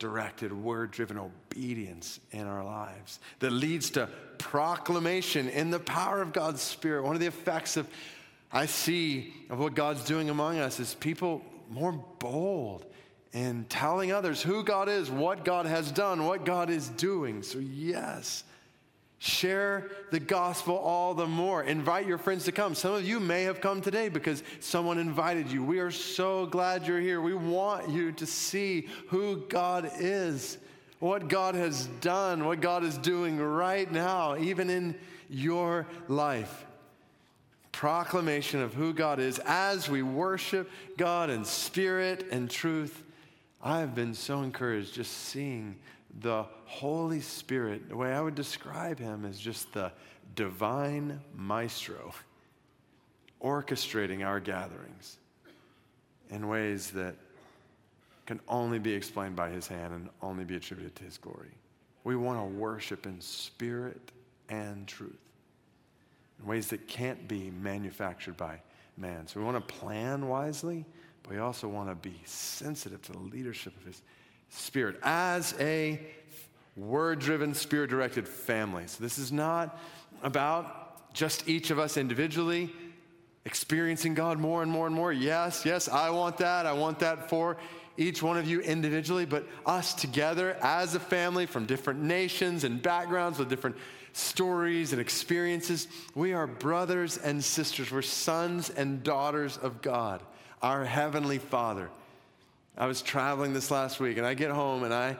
directed, 0.00 0.52
word 0.52 0.90
driven 0.90 1.16
obedience 1.16 2.18
in 2.32 2.46
our 2.46 2.64
lives 2.64 3.20
that 3.38 3.50
leads 3.50 3.90
to 3.90 4.08
proclamation 4.38 5.48
in 5.48 5.70
the 5.70 5.78
power 5.78 6.20
of 6.22 6.32
God's 6.32 6.60
Spirit. 6.60 7.04
One 7.04 7.14
of 7.14 7.20
the 7.20 7.26
effects 7.28 7.76
of 7.76 7.86
I 8.52 8.66
see 8.66 9.32
of 9.48 9.58
what 9.58 9.74
God's 9.74 10.04
doing 10.04 10.28
among 10.30 10.58
us 10.58 10.80
is 10.80 10.94
people 10.94 11.42
more 11.68 11.92
bold 12.18 12.84
in 13.32 13.64
telling 13.68 14.10
others 14.10 14.42
who 14.42 14.64
God 14.64 14.88
is, 14.88 15.08
what 15.08 15.44
God 15.44 15.66
has 15.66 15.92
done, 15.92 16.26
what 16.26 16.44
God 16.44 16.68
is 16.68 16.88
doing. 16.88 17.44
So, 17.44 17.60
yes, 17.60 18.42
share 19.18 19.90
the 20.10 20.18
gospel 20.18 20.76
all 20.76 21.14
the 21.14 21.28
more. 21.28 21.62
Invite 21.62 22.08
your 22.08 22.18
friends 22.18 22.44
to 22.46 22.52
come. 22.52 22.74
Some 22.74 22.94
of 22.94 23.04
you 23.06 23.20
may 23.20 23.44
have 23.44 23.60
come 23.60 23.80
today 23.80 24.08
because 24.08 24.42
someone 24.58 24.98
invited 24.98 25.52
you. 25.52 25.62
We 25.62 25.78
are 25.78 25.92
so 25.92 26.46
glad 26.46 26.88
you're 26.88 26.98
here. 27.00 27.20
We 27.20 27.34
want 27.34 27.88
you 27.88 28.10
to 28.12 28.26
see 28.26 28.88
who 29.08 29.44
God 29.48 29.92
is. 30.00 30.58
what 31.00 31.28
God 31.28 31.54
has 31.54 31.86
done, 32.02 32.44
what 32.44 32.60
God 32.60 32.84
is 32.84 32.96
doing 32.98 33.38
right 33.38 33.90
now, 33.90 34.36
even 34.36 34.70
in 34.70 34.94
your 35.28 35.86
life. 36.08 36.66
Proclamation 37.72 38.60
of 38.60 38.74
who 38.74 38.92
God 38.92 39.18
is 39.20 39.40
as 39.46 39.88
we 39.88 40.02
worship 40.02 40.70
God 40.96 41.30
in 41.30 41.44
spirit 41.44 42.26
and 42.30 42.50
truth. 42.50 43.02
I 43.62 43.80
have 43.80 43.94
been 43.94 44.14
so 44.14 44.42
encouraged 44.42 44.94
just 44.94 45.12
seeing 45.12 45.76
the 46.20 46.44
Holy 46.64 47.20
Spirit. 47.20 47.88
The 47.88 47.96
way 47.96 48.12
I 48.12 48.20
would 48.20 48.34
describe 48.34 48.98
him 48.98 49.24
is 49.24 49.38
just 49.38 49.72
the 49.72 49.92
divine 50.34 51.20
maestro 51.34 52.12
orchestrating 53.42 54.24
our 54.26 54.40
gatherings 54.40 55.16
in 56.30 56.48
ways 56.48 56.90
that 56.90 57.14
can 58.26 58.40
only 58.48 58.78
be 58.78 58.92
explained 58.92 59.34
by 59.34 59.48
his 59.50 59.66
hand 59.66 59.94
and 59.94 60.08
only 60.22 60.44
be 60.44 60.56
attributed 60.56 60.94
to 60.96 61.04
his 61.04 61.18
glory. 61.18 61.50
We 62.04 62.16
want 62.16 62.38
to 62.38 62.44
worship 62.44 63.06
in 63.06 63.20
spirit 63.20 64.12
and 64.48 64.86
truth 64.86 65.29
in 66.40 66.46
ways 66.46 66.68
that 66.68 66.88
can't 66.88 67.28
be 67.28 67.50
manufactured 67.50 68.36
by 68.36 68.60
man. 68.96 69.26
So 69.26 69.40
we 69.40 69.46
want 69.46 69.66
to 69.66 69.74
plan 69.74 70.28
wisely, 70.28 70.84
but 71.22 71.32
we 71.32 71.38
also 71.38 71.68
want 71.68 71.88
to 71.88 71.94
be 71.94 72.16
sensitive 72.24 73.02
to 73.02 73.12
the 73.12 73.18
leadership 73.18 73.76
of 73.76 73.84
his 73.84 74.02
spirit 74.48 74.96
as 75.02 75.54
a 75.60 76.00
word 76.76 77.18
driven, 77.18 77.54
spirit 77.54 77.90
directed 77.90 78.26
family. 78.26 78.86
So 78.86 79.02
this 79.02 79.18
is 79.18 79.32
not 79.32 79.78
about 80.22 81.12
just 81.12 81.48
each 81.48 81.70
of 81.70 81.78
us 81.78 81.96
individually 81.96 82.70
experiencing 83.44 84.14
God 84.14 84.38
more 84.38 84.62
and 84.62 84.70
more 84.70 84.86
and 84.86 84.94
more. 84.94 85.12
Yes, 85.12 85.64
yes, 85.64 85.88
I 85.88 86.10
want 86.10 86.36
that. 86.38 86.66
I 86.66 86.72
want 86.72 86.98
that 87.00 87.28
for 87.28 87.56
each 87.96 88.22
one 88.22 88.38
of 88.38 88.46
you 88.46 88.60
individually, 88.60 89.26
but 89.26 89.46
us 89.66 89.94
together 89.94 90.56
as 90.62 90.94
a 90.94 91.00
family 91.00 91.46
from 91.46 91.66
different 91.66 92.00
nations 92.00 92.64
and 92.64 92.80
backgrounds 92.80 93.38
with 93.38 93.48
different 93.48 93.76
stories 94.12 94.92
and 94.92 95.00
experiences. 95.00 95.88
We 96.14 96.32
are 96.32 96.46
brothers 96.46 97.18
and 97.18 97.42
sisters. 97.42 97.90
We're 97.90 98.02
sons 98.02 98.70
and 98.70 99.02
daughters 99.02 99.56
of 99.56 99.82
God, 99.82 100.22
our 100.62 100.84
Heavenly 100.84 101.38
Father. 101.38 101.90
I 102.76 102.86
was 102.86 103.02
traveling 103.02 103.52
this 103.52 103.70
last 103.70 104.00
week 104.00 104.16
and 104.16 104.26
I 104.26 104.34
get 104.34 104.50
home 104.50 104.84
and 104.84 104.94
I, 104.94 105.16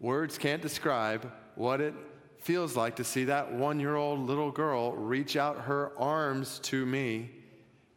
words 0.00 0.38
can't 0.38 0.62
describe 0.62 1.30
what 1.54 1.80
it 1.80 1.94
feels 2.38 2.76
like 2.76 2.96
to 2.96 3.04
see 3.04 3.24
that 3.24 3.52
one 3.52 3.80
year 3.80 3.96
old 3.96 4.20
little 4.20 4.50
girl 4.50 4.92
reach 4.92 5.36
out 5.36 5.62
her 5.62 5.92
arms 5.98 6.60
to 6.60 6.86
me 6.86 7.30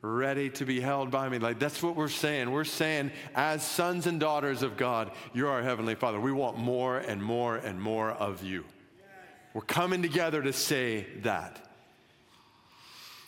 ready 0.02 0.50
to 0.50 0.66
be 0.66 0.80
held 0.80 1.12
by 1.12 1.28
me. 1.28 1.40
Like 1.40 1.60
that's 1.60 1.84
what 1.84 1.96
we're 1.96 2.08
saying. 2.08 2.52
We're 2.52 2.64
saying, 2.64 3.12
as 3.36 3.64
sons 3.64 4.08
and 4.08 4.20
daughters 4.20 4.64
of 4.64 4.78
God, 4.78 5.12
you're 5.34 5.50
our 5.50 5.62
Heavenly 5.62 5.96
Father. 5.96 6.20
We 6.20 6.32
want 6.32 6.58
more 6.58 6.98
and 6.98 7.22
more 7.22 7.58
and 7.58 7.82
more 7.82 8.12
of 8.12 8.44
you. 8.44 8.64
We're 9.54 9.62
coming 9.62 10.02
together 10.02 10.42
to 10.42 10.54
say 10.54 11.08
that. 11.24 11.66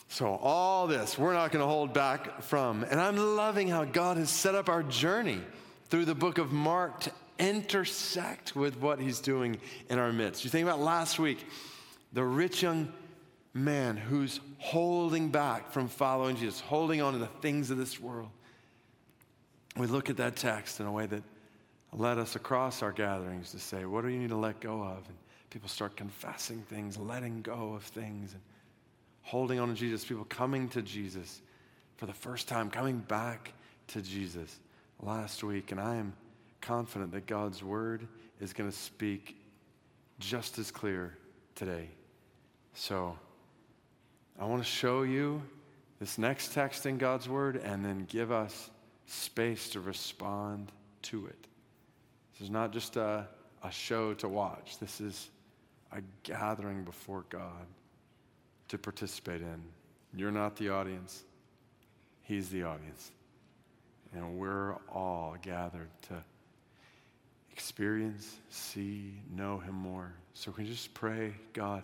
So, 0.08 0.26
all 0.26 0.86
this, 0.86 1.16
we're 1.16 1.32
not 1.32 1.52
going 1.52 1.62
to 1.62 1.68
hold 1.68 1.94
back 1.94 2.42
from. 2.42 2.84
And 2.84 3.00
I'm 3.00 3.16
loving 3.16 3.68
how 3.68 3.84
God 3.84 4.18
has 4.18 4.28
set 4.28 4.54
up 4.54 4.68
our 4.68 4.82
journey 4.82 5.40
through 5.88 6.04
the 6.04 6.14
book 6.14 6.38
of 6.38 6.52
Mark 6.52 7.00
to 7.00 7.12
intersect 7.38 8.54
with 8.54 8.78
what 8.78 9.00
he's 9.00 9.20
doing 9.20 9.58
in 9.88 9.98
our 9.98 10.12
midst. 10.12 10.44
You 10.44 10.50
think 10.50 10.66
about 10.66 10.80
last 10.80 11.18
week, 11.18 11.46
the 12.12 12.22
rich 12.22 12.62
young 12.62 12.92
man 13.54 13.96
who's 13.96 14.40
holding 14.58 15.28
back 15.30 15.72
from 15.72 15.88
following 15.88 16.36
Jesus, 16.36 16.60
holding 16.60 17.00
on 17.00 17.14
to 17.14 17.18
the 17.18 17.26
things 17.26 17.70
of 17.70 17.78
this 17.78 17.98
world. 17.98 18.28
We 19.76 19.86
look 19.86 20.10
at 20.10 20.18
that 20.18 20.36
text 20.36 20.80
in 20.80 20.86
a 20.86 20.92
way 20.92 21.06
that 21.06 21.22
led 21.92 22.18
us 22.18 22.36
across 22.36 22.82
our 22.82 22.92
gatherings 22.92 23.50
to 23.52 23.58
say, 23.58 23.84
what 23.84 24.02
do 24.02 24.08
you 24.08 24.18
need 24.18 24.30
to 24.30 24.36
let 24.36 24.60
go 24.60 24.82
of? 24.82 24.98
And 25.08 25.16
people 25.52 25.68
start 25.68 25.96
confessing 25.96 26.62
things, 26.62 26.96
letting 26.96 27.42
go 27.42 27.74
of 27.74 27.82
things, 27.82 28.32
and 28.32 28.40
holding 29.20 29.60
on 29.60 29.68
to 29.68 29.74
Jesus, 29.74 30.02
people 30.02 30.24
coming 30.24 30.66
to 30.70 30.80
Jesus 30.80 31.42
for 31.98 32.06
the 32.06 32.14
first 32.14 32.48
time, 32.48 32.70
coming 32.70 32.98
back 32.98 33.52
to 33.88 34.00
Jesus 34.00 34.58
last 35.00 35.44
week. 35.44 35.70
And 35.70 35.78
I 35.78 35.96
am 35.96 36.14
confident 36.62 37.12
that 37.12 37.26
God's 37.26 37.62
word 37.62 38.08
is 38.40 38.54
going 38.54 38.70
to 38.70 38.76
speak 38.76 39.36
just 40.18 40.58
as 40.58 40.70
clear 40.70 41.18
today. 41.54 41.88
So, 42.72 43.14
I 44.40 44.46
want 44.46 44.62
to 44.62 44.68
show 44.68 45.02
you 45.02 45.42
this 46.00 46.16
next 46.16 46.54
text 46.54 46.86
in 46.86 46.96
God's 46.96 47.28
Word 47.28 47.56
and 47.56 47.84
then 47.84 48.06
give 48.08 48.32
us 48.32 48.70
space 49.06 49.68
to 49.70 49.80
respond 49.80 50.72
to 51.02 51.26
it. 51.26 51.46
This 52.32 52.46
is 52.46 52.50
not 52.50 52.72
just 52.72 52.96
a, 52.96 53.28
a 53.62 53.70
show 53.70 54.14
to 54.14 54.28
watch, 54.28 54.78
this 54.78 55.00
is 55.00 55.28
a 55.92 56.00
gathering 56.22 56.84
before 56.84 57.24
God 57.28 57.66
to 58.68 58.78
participate 58.78 59.42
in. 59.42 59.62
You're 60.14 60.30
not 60.30 60.56
the 60.56 60.70
audience, 60.70 61.22
He's 62.22 62.48
the 62.48 62.64
audience. 62.64 63.10
And 64.14 64.38
we're 64.38 64.74
all 64.90 65.36
gathered 65.40 65.88
to 66.08 66.22
experience, 67.50 68.36
see, 68.50 69.14
know 69.34 69.58
Him 69.58 69.74
more. 69.74 70.12
So 70.34 70.52
can 70.52 70.66
you 70.66 70.72
just 70.72 70.94
pray, 70.94 71.34
God? 71.52 71.82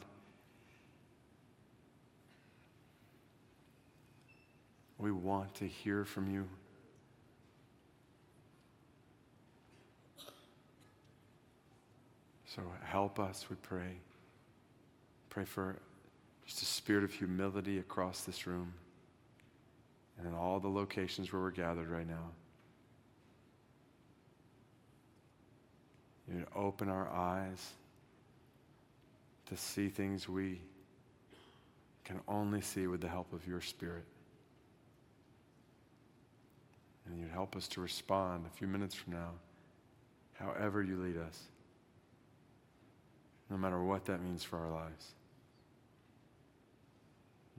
We 4.99 5.13
want 5.13 5.55
to 5.57 5.67
hear 5.67 6.05
from 6.05 6.31
you. 6.31 6.49
So 12.59 12.65
help 12.83 13.21
us, 13.21 13.47
we 13.49 13.55
pray. 13.63 14.01
Pray 15.31 15.45
for 15.45 15.77
just 16.45 16.61
a 16.61 16.65
spirit 16.65 17.05
of 17.05 17.13
humility 17.13 17.79
across 17.79 18.23
this 18.23 18.49
room 18.49 18.75
and 20.19 20.27
in 20.27 20.35
all 20.35 20.59
the 20.59 20.69
locations 20.69 21.33
where 21.33 21.41
we're 21.41 21.53
gathered 21.53 21.89
right 21.89 22.09
now. 22.09 22.31
You'd 26.27 26.49
open 26.57 26.89
our 26.89 27.09
eyes 27.09 27.75
to 29.47 29.57
see 29.57 29.89
things 29.89 30.29
we 30.29 30.61
can 32.05 32.19
only 32.27 32.61
see 32.61 32.89
with 32.89 33.01
the 33.01 33.09
help 33.09 33.33
of 33.33 33.47
your 33.47 33.61
Spirit. 33.61 34.05
And 37.07 37.21
you'd 37.21 37.31
help 37.31 37.55
us 37.55 37.69
to 37.69 37.81
respond 37.81 38.47
a 38.47 38.51
few 38.51 38.67
minutes 38.67 38.97
from 38.97 39.13
now, 39.13 39.31
however 40.41 40.83
you 40.83 40.97
lead 40.97 41.19
us, 41.19 41.41
no 43.51 43.57
matter 43.57 43.83
what 43.83 44.05
that 44.07 44.23
means 44.23 44.45
for 44.45 44.59
our 44.59 44.71
lives. 44.71 45.15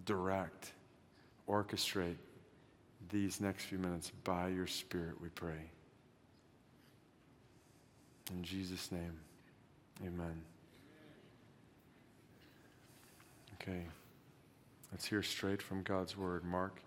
Direct, 0.06 0.74
orchestrate 1.48 2.18
these 3.10 3.42
next 3.42 3.66
few 3.66 3.78
minutes 3.78 4.12
by 4.24 4.50
your 4.50 4.68
Spirit, 4.68 5.20
we 5.22 5.30
pray. 5.30 5.70
In 8.32 8.44
Jesus' 8.44 8.92
name, 8.92 9.14
amen. 10.06 10.42
Okay, 13.62 13.84
let's 14.92 15.06
hear 15.06 15.24
straight 15.24 15.62
from 15.62 15.82
God's 15.84 16.16
Word. 16.16 16.44
Mark 16.46 16.82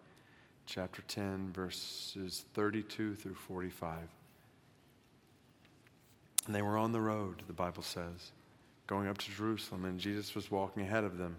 chapter 0.66 1.02
10, 1.02 1.52
verses 1.52 2.44
32 2.54 3.14
through 3.14 3.35
45. 3.35 3.99
And 6.47 6.54
they 6.54 6.62
were 6.62 6.76
on 6.76 6.92
the 6.92 7.00
road, 7.00 7.42
the 7.47 7.52
Bible 7.52 7.82
says, 7.82 8.32
going 8.87 9.09
up 9.09 9.19
to 9.19 9.31
Jerusalem, 9.31 9.85
and 9.85 9.99
Jesus 9.99 10.35
was 10.35 10.51
walking 10.51 10.83
ahead 10.83 11.05
of 11.05 11.19
them. 11.19 11.37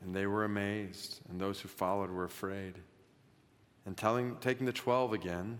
And 0.00 0.14
they 0.14 0.26
were 0.26 0.44
amazed, 0.44 1.20
and 1.28 1.40
those 1.40 1.60
who 1.60 1.68
followed 1.68 2.10
were 2.10 2.24
afraid. 2.24 2.74
And 3.84 3.96
telling, 3.96 4.36
taking 4.40 4.66
the 4.66 4.72
twelve 4.72 5.12
again, 5.12 5.58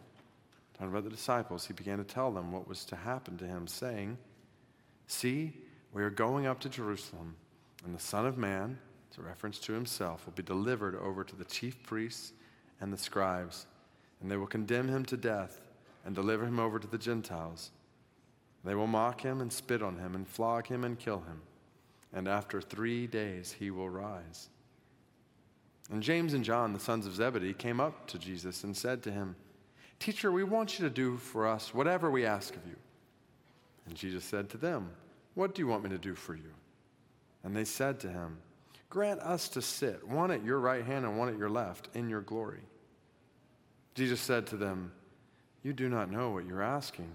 talking 0.74 0.88
about 0.88 1.04
the 1.04 1.10
disciples, 1.10 1.66
he 1.66 1.72
began 1.72 1.98
to 1.98 2.04
tell 2.04 2.30
them 2.30 2.52
what 2.52 2.68
was 2.68 2.84
to 2.86 2.96
happen 2.96 3.36
to 3.38 3.44
him, 3.44 3.66
saying, 3.66 4.16
See, 5.06 5.54
we 5.92 6.02
are 6.02 6.10
going 6.10 6.46
up 6.46 6.60
to 6.60 6.68
Jerusalem, 6.68 7.34
and 7.84 7.94
the 7.94 8.00
Son 8.00 8.26
of 8.26 8.38
Man, 8.38 8.78
it's 9.08 9.18
a 9.18 9.22
reference 9.22 9.58
to 9.60 9.72
himself, 9.72 10.26
will 10.26 10.34
be 10.34 10.42
delivered 10.42 10.94
over 10.94 11.24
to 11.24 11.34
the 11.34 11.44
chief 11.44 11.82
priests 11.82 12.32
and 12.80 12.92
the 12.92 12.98
scribes, 12.98 13.66
and 14.20 14.30
they 14.30 14.36
will 14.36 14.46
condemn 14.46 14.88
him 14.88 15.04
to 15.06 15.16
death 15.16 15.60
and 16.04 16.14
deliver 16.14 16.46
him 16.46 16.60
over 16.60 16.78
to 16.78 16.86
the 16.86 16.98
Gentiles. 16.98 17.70
They 18.68 18.74
will 18.74 18.86
mock 18.86 19.22
him 19.22 19.40
and 19.40 19.50
spit 19.50 19.82
on 19.82 19.96
him 19.96 20.14
and 20.14 20.28
flog 20.28 20.66
him 20.66 20.84
and 20.84 20.98
kill 20.98 21.20
him, 21.20 21.40
and 22.12 22.28
after 22.28 22.60
three 22.60 23.06
days 23.06 23.56
he 23.58 23.70
will 23.70 23.88
rise. 23.88 24.50
And 25.90 26.02
James 26.02 26.34
and 26.34 26.44
John, 26.44 26.74
the 26.74 26.78
sons 26.78 27.06
of 27.06 27.14
Zebedee, 27.14 27.54
came 27.54 27.80
up 27.80 28.06
to 28.08 28.18
Jesus 28.18 28.64
and 28.64 28.76
said 28.76 29.02
to 29.04 29.10
him, 29.10 29.36
Teacher, 29.98 30.30
we 30.30 30.44
want 30.44 30.78
you 30.78 30.86
to 30.86 30.94
do 30.94 31.16
for 31.16 31.46
us 31.46 31.72
whatever 31.72 32.10
we 32.10 32.26
ask 32.26 32.54
of 32.56 32.66
you. 32.66 32.76
And 33.86 33.94
Jesus 33.94 34.22
said 34.22 34.50
to 34.50 34.58
them, 34.58 34.90
What 35.32 35.54
do 35.54 35.62
you 35.62 35.66
want 35.66 35.84
me 35.84 35.88
to 35.88 35.96
do 35.96 36.14
for 36.14 36.34
you? 36.34 36.52
And 37.44 37.56
they 37.56 37.64
said 37.64 37.98
to 38.00 38.10
him, 38.10 38.36
Grant 38.90 39.20
us 39.20 39.48
to 39.48 39.62
sit, 39.62 40.06
one 40.06 40.30
at 40.30 40.44
your 40.44 40.58
right 40.58 40.84
hand 40.84 41.06
and 41.06 41.16
one 41.16 41.30
at 41.30 41.38
your 41.38 41.48
left, 41.48 41.88
in 41.94 42.10
your 42.10 42.20
glory. 42.20 42.60
Jesus 43.94 44.20
said 44.20 44.46
to 44.48 44.58
them, 44.58 44.92
You 45.62 45.72
do 45.72 45.88
not 45.88 46.10
know 46.10 46.28
what 46.28 46.44
you're 46.44 46.60
asking. 46.60 47.14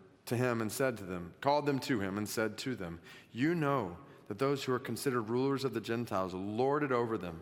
to 0.25 0.35
him 0.35 0.61
and 0.61 0.71
said 0.71 0.97
to 0.97 1.03
them, 1.03 1.33
called 1.41 1.65
them 1.65 1.79
to 1.79 1.99
him 1.99 2.17
and 2.17 2.27
said 2.27 2.57
to 2.59 2.75
them, 2.75 2.99
You 3.31 3.55
know 3.55 3.97
that 4.27 4.39
those 4.39 4.63
who 4.63 4.73
are 4.73 4.79
considered 4.79 5.29
rulers 5.29 5.65
of 5.65 5.73
the 5.73 5.81
Gentiles 5.81 6.33
lord 6.33 6.83
it 6.83 6.91
over 6.91 7.17
them, 7.17 7.41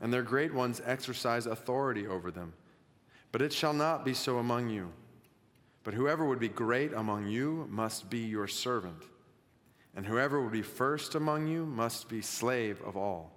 and 0.00 0.12
their 0.12 0.22
great 0.22 0.52
ones 0.52 0.82
exercise 0.84 1.46
authority 1.46 2.06
over 2.06 2.30
them. 2.30 2.52
But 3.32 3.42
it 3.42 3.52
shall 3.52 3.72
not 3.72 4.04
be 4.04 4.14
so 4.14 4.38
among 4.38 4.70
you. 4.70 4.90
But 5.84 5.94
whoever 5.94 6.24
would 6.24 6.40
be 6.40 6.48
great 6.48 6.92
among 6.92 7.28
you 7.28 7.68
must 7.70 8.10
be 8.10 8.18
your 8.18 8.48
servant, 8.48 9.04
and 9.94 10.04
whoever 10.04 10.42
would 10.42 10.52
be 10.52 10.62
first 10.62 11.14
among 11.14 11.46
you 11.46 11.64
must 11.64 12.08
be 12.08 12.22
slave 12.22 12.82
of 12.82 12.96
all. 12.96 13.30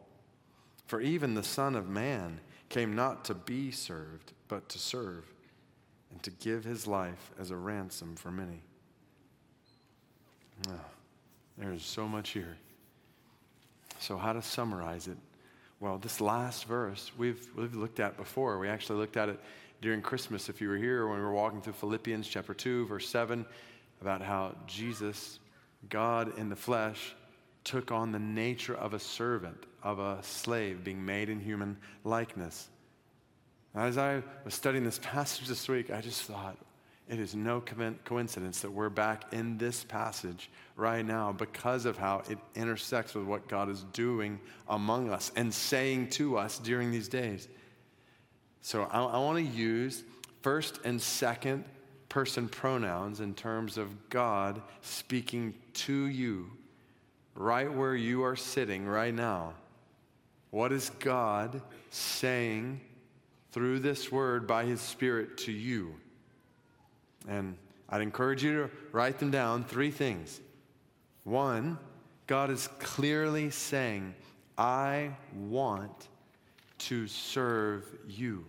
For 0.87 0.99
even 0.99 1.35
the 1.35 1.43
Son 1.43 1.75
of 1.75 1.87
Man 1.87 2.39
came 2.69 2.95
not 2.95 3.23
to 3.25 3.35
be 3.35 3.69
served, 3.69 4.33
but 4.47 4.67
to 4.69 4.79
serve, 4.79 5.31
and 6.09 6.23
to 6.23 6.31
give 6.31 6.63
his 6.63 6.87
life 6.87 7.31
as 7.39 7.51
a 7.51 7.55
ransom 7.55 8.15
for 8.15 8.31
many. 8.31 8.63
Oh, 10.67 10.73
there's 11.57 11.83
so 11.83 12.07
much 12.07 12.31
here. 12.31 12.57
So, 13.99 14.17
how 14.17 14.33
to 14.33 14.41
summarize 14.41 15.07
it? 15.07 15.17
Well, 15.79 15.97
this 15.97 16.19
last 16.19 16.65
verse 16.65 17.11
we've, 17.17 17.47
we've 17.55 17.75
looked 17.75 17.99
at 17.99 18.17
before. 18.17 18.59
We 18.59 18.67
actually 18.67 18.99
looked 18.99 19.17
at 19.17 19.29
it 19.29 19.39
during 19.81 20.01
Christmas, 20.01 20.49
if 20.49 20.59
you 20.59 20.67
were 20.67 20.77
here, 20.77 21.07
when 21.07 21.17
we 21.17 21.23
were 21.23 21.33
walking 21.33 21.61
through 21.61 21.73
Philippians 21.73 22.27
chapter 22.27 22.53
2, 22.53 22.87
verse 22.87 23.07
7, 23.07 23.45
about 24.01 24.21
how 24.21 24.55
Jesus, 24.67 25.39
God 25.89 26.37
in 26.37 26.49
the 26.49 26.55
flesh, 26.55 27.15
took 27.63 27.91
on 27.91 28.11
the 28.11 28.19
nature 28.19 28.75
of 28.75 28.93
a 28.93 28.99
servant, 28.99 29.65
of 29.81 29.99
a 29.99 30.21
slave, 30.21 30.83
being 30.83 31.05
made 31.05 31.29
in 31.29 31.39
human 31.39 31.77
likeness. 32.03 32.67
As 33.73 33.97
I 33.97 34.23
was 34.43 34.53
studying 34.53 34.83
this 34.83 34.99
passage 35.01 35.47
this 35.47 35.67
week, 35.69 35.91
I 35.91 36.01
just 36.01 36.23
thought, 36.23 36.57
it 37.09 37.19
is 37.19 37.33
no 37.33 37.59
coincidence 38.05 38.59
that 38.61 38.71
we're 38.71 38.89
back 38.89 39.33
in 39.33 39.57
this 39.57 39.83
passage 39.83 40.51
right 40.75 41.03
now 41.03 41.31
because 41.31 41.85
of 41.85 41.97
how 41.97 42.21
it 42.29 42.37
intersects 42.53 43.15
with 43.15 43.25
what 43.25 43.47
God 43.47 43.67
is 43.67 43.83
doing 43.93 44.39
among 44.67 45.09
us 45.09 45.31
and 45.35 45.51
saying 45.51 46.11
to 46.11 46.37
us 46.37 46.59
during 46.59 46.91
these 46.91 47.07
days. 47.07 47.47
So 48.61 48.83
I, 48.83 49.03
I 49.03 49.17
want 49.17 49.37
to 49.37 49.43
use 49.43 50.03
first 50.43 50.79
and 50.85 51.01
second 51.01 51.65
person 52.09 52.47
pronouns 52.47 53.21
in 53.21 53.33
terms 53.33 53.79
of 53.79 54.09
God 54.09 54.61
speaking 54.81 55.55
to 55.73 56.05
you 56.05 56.51
right 57.33 57.71
where 57.71 57.95
you 57.95 58.23
are 58.23 58.35
sitting 58.35 58.85
right 58.85 59.13
now. 59.13 59.53
What 60.51 60.71
is 60.71 60.91
God 60.99 61.61
saying 61.89 62.81
through 63.51 63.79
this 63.79 64.11
word 64.11 64.45
by 64.45 64.65
his 64.65 64.81
Spirit 64.81 65.37
to 65.39 65.51
you? 65.51 65.95
And 67.27 67.57
I'd 67.89 68.01
encourage 68.01 68.43
you 68.43 68.53
to 68.63 68.69
write 68.91 69.19
them 69.19 69.31
down 69.31 69.63
three 69.63 69.91
things. 69.91 70.39
One, 71.23 71.77
God 72.27 72.49
is 72.49 72.67
clearly 72.79 73.49
saying, 73.49 74.13
I 74.57 75.11
want 75.33 76.07
to 76.79 77.07
serve 77.07 77.85
you. 78.07 78.45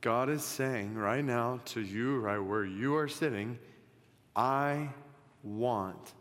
God 0.00 0.28
is 0.28 0.44
saying 0.44 0.94
right 0.94 1.24
now 1.24 1.60
to 1.66 1.80
you, 1.80 2.18
right 2.18 2.38
where 2.38 2.64
you 2.64 2.96
are 2.96 3.08
sitting, 3.08 3.58
I 4.36 4.88
want 5.42 6.12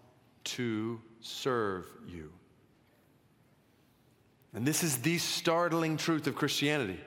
to 0.45 1.01
serve 1.19 1.85
you. 2.07 2.31
And 4.53 4.65
this 4.65 4.83
is 4.83 4.97
the 4.99 5.17
startling 5.17 5.97
truth 5.97 6.27
of 6.27 6.35
Christianity 6.35 6.99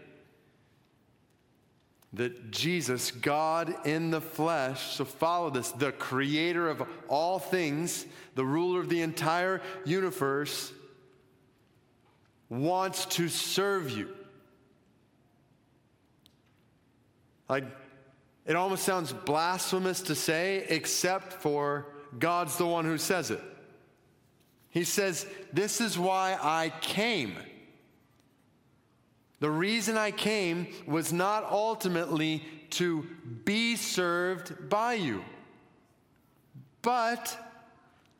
that 2.17 2.51
Jesus, 2.51 3.11
God 3.11 3.75
in 3.87 4.11
the 4.11 4.21
flesh, 4.21 4.97
so 4.97 5.05
follow 5.05 5.51
this, 5.51 5.71
the 5.73 5.93
creator 5.93 6.69
of 6.69 6.83
all 7.09 7.39
things, 7.39 8.07
the 8.35 8.45
ruler 8.45 8.81
of 8.81 8.89
the 8.89 9.03
entire 9.03 9.61
universe, 9.85 10.73
wants 12.49 13.05
to 13.07 13.29
serve 13.29 13.91
you. 13.91 14.09
Like, 17.49 17.65
it 18.47 18.57
almost 18.57 18.85
sounds 18.85 19.13
blasphemous 19.13 20.01
to 20.03 20.15
say, 20.15 20.65
except 20.69 21.35
for 21.35 21.87
God's 22.19 22.57
the 22.57 22.67
one 22.67 22.87
who 22.87 22.97
says 22.97 23.31
it. 23.31 23.43
He 24.71 24.85
says, 24.85 25.27
This 25.53 25.81
is 25.81 25.99
why 25.99 26.39
I 26.41 26.73
came. 26.81 27.37
The 29.41 29.51
reason 29.51 29.97
I 29.97 30.11
came 30.11 30.69
was 30.87 31.13
not 31.13 31.45
ultimately 31.51 32.43
to 32.71 33.07
be 33.45 33.77
served 33.77 34.69
by 34.69 34.95
you, 34.95 35.23
but 36.83 37.37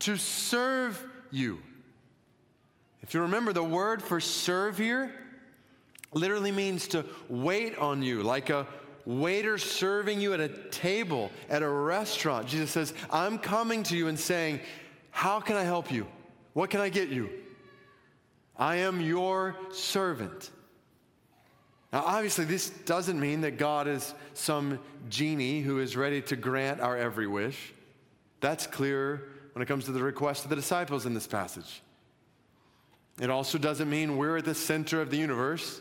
to 0.01 0.17
serve 0.17 1.03
you. 1.31 1.59
If 3.03 3.15
you 3.15 3.23
remember, 3.23 3.53
the 3.53 3.63
word 3.63 4.03
for 4.03 4.21
serve 4.21 4.79
here 4.79 5.13
literally 6.13 6.53
means 6.53 6.89
to 6.89 7.05
wait 7.29 7.79
on 7.79 8.03
you, 8.03 8.23
like 8.23 8.51
a 8.51 8.67
waiter 9.05 9.57
serving 9.57 10.21
you 10.21 10.35
at 10.35 10.41
a 10.41 10.49
table 10.49 11.31
at 11.49 11.63
a 11.63 11.69
restaurant. 11.69 12.49
Jesus 12.49 12.71
says, 12.71 12.93
I'm 13.11 13.39
coming 13.39 13.85
to 13.85 13.97
you 13.97 14.09
and 14.09 14.19
saying, 14.19 14.61
How 15.11 15.41
can 15.41 15.57
I 15.57 15.63
help 15.63 15.91
you? 15.91 16.07
What 16.53 16.71
can 16.71 16.81
I 16.81 16.89
get 16.89 17.09
you? 17.09 17.31
I 18.59 18.77
am 18.77 19.01
your 19.01 19.57
servant. 19.71 20.51
Now, 21.97 22.05
obviously, 22.05 22.45
this 22.45 22.69
doesn't 22.69 23.19
mean 23.19 23.41
that 23.41 23.57
God 23.57 23.89
is 23.89 24.13
some 24.35 24.81
genie 25.09 25.63
who 25.63 25.79
is 25.79 25.97
ready 25.97 26.21
to 26.21 26.37
grant 26.37 26.83
our 26.83 26.95
every 26.95 27.27
wish. 27.27 27.73
That's 28.41 28.67
clear 28.67 29.31
when 29.55 29.63
it 29.63 29.67
comes 29.67 29.87
to 29.87 29.93
the 29.93 30.03
request 30.03 30.45
of 30.45 30.51
the 30.51 30.57
disciples 30.57 31.07
in 31.07 31.15
this 31.15 31.27
passage. 31.27 31.81
It 33.19 33.31
also 33.31 33.57
doesn't 33.57 33.89
mean 33.89 34.19
we're 34.19 34.37
at 34.37 34.45
the 34.45 34.55
center 34.55 35.01
of 35.01 35.09
the 35.09 35.17
universe. 35.17 35.81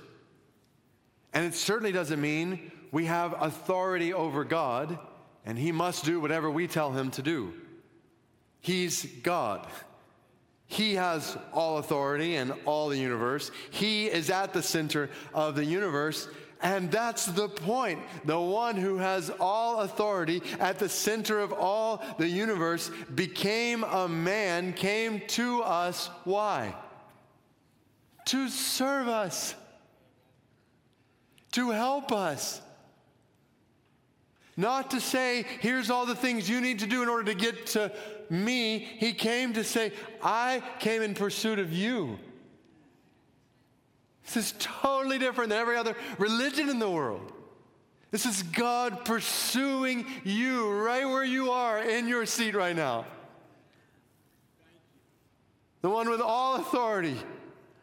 And 1.34 1.46
it 1.46 1.54
certainly 1.54 1.92
doesn't 1.92 2.22
mean 2.22 2.72
we 2.94 3.08
have 3.08 3.36
authority 3.38 4.14
over 4.14 4.46
God 4.46 4.98
and 5.46 5.58
he 5.58 5.74
must 5.74 6.06
do 6.06 6.22
whatever 6.22 6.50
we 6.50 6.66
tell 6.66 6.94
him 6.94 7.12
to 7.12 7.22
do. 7.22 7.54
He's 8.62 9.04
God. 9.22 9.68
He 10.68 10.96
has 10.96 11.38
all 11.54 11.78
authority 11.78 12.36
and 12.36 12.54
all 12.66 12.90
the 12.90 12.98
universe. 12.98 13.52
He 13.70 14.08
is 14.08 14.30
at 14.30 14.54
the 14.54 14.64
center 14.64 15.10
of 15.34 15.56
the 15.56 15.66
universe. 15.66 16.28
And 16.62 16.90
that's 16.90 17.28
the 17.28 17.48
point. 17.48 18.00
The 18.24 18.40
one 18.40 18.76
who 18.76 18.98
has 18.98 19.30
all 19.40 19.82
authority 19.82 20.42
at 20.60 20.80
the 20.80 20.90
center 20.90 21.40
of 21.40 21.54
all 21.54 22.04
the 22.18 22.28
universe 22.28 22.90
became 23.14 23.84
a 23.84 24.08
man, 24.08 24.74
came 24.74 25.22
to 25.28 25.62
us. 25.62 26.10
Why? 26.24 26.74
To 28.28 28.50
serve 28.50 29.08
us, 29.08 29.54
to 31.52 31.70
help 31.70 32.12
us. 32.12 32.62
Not 34.58 34.92
to 34.92 35.02
say, 35.02 35.46
here's 35.60 35.90
all 35.90 36.06
the 36.06 36.16
things 36.16 36.50
you 36.50 36.62
need 36.62 36.80
to 36.80 36.88
do 36.88 37.04
in 37.04 37.10
order 37.10 37.26
to 37.26 37.36
get 37.36 37.68
to 37.68 37.92
me. 38.30 38.80
He 38.80 39.14
came 39.14 39.54
to 39.54 39.64
say, 39.64 39.92
I 40.22 40.62
came 40.80 41.02
in 41.02 41.14
pursuit 41.14 41.60
of 41.60 41.72
you. 41.72 42.20
This 44.26 44.38
is 44.38 44.54
totally 44.60 45.20
different 45.20 45.52
than 45.52 45.60
every 45.60 45.78
other 45.78 45.96
religion 46.18 46.70
in 46.70 46.80
the 46.80 46.90
world. 46.90 47.32
This 48.12 48.26
is 48.26 48.44
God 48.44 49.06
pursuing 49.06 50.06
you 50.24 50.72
right 50.72 51.06
where 51.06 51.24
you 51.24 51.52
are 51.52 51.82
in 51.82 52.08
your 52.08 52.26
seat 52.26 52.56
right 52.56 52.76
now. 52.76 53.06
The 55.82 55.90
one 55.90 56.10
with 56.10 56.22
all 56.22 56.56
authority 56.56 57.18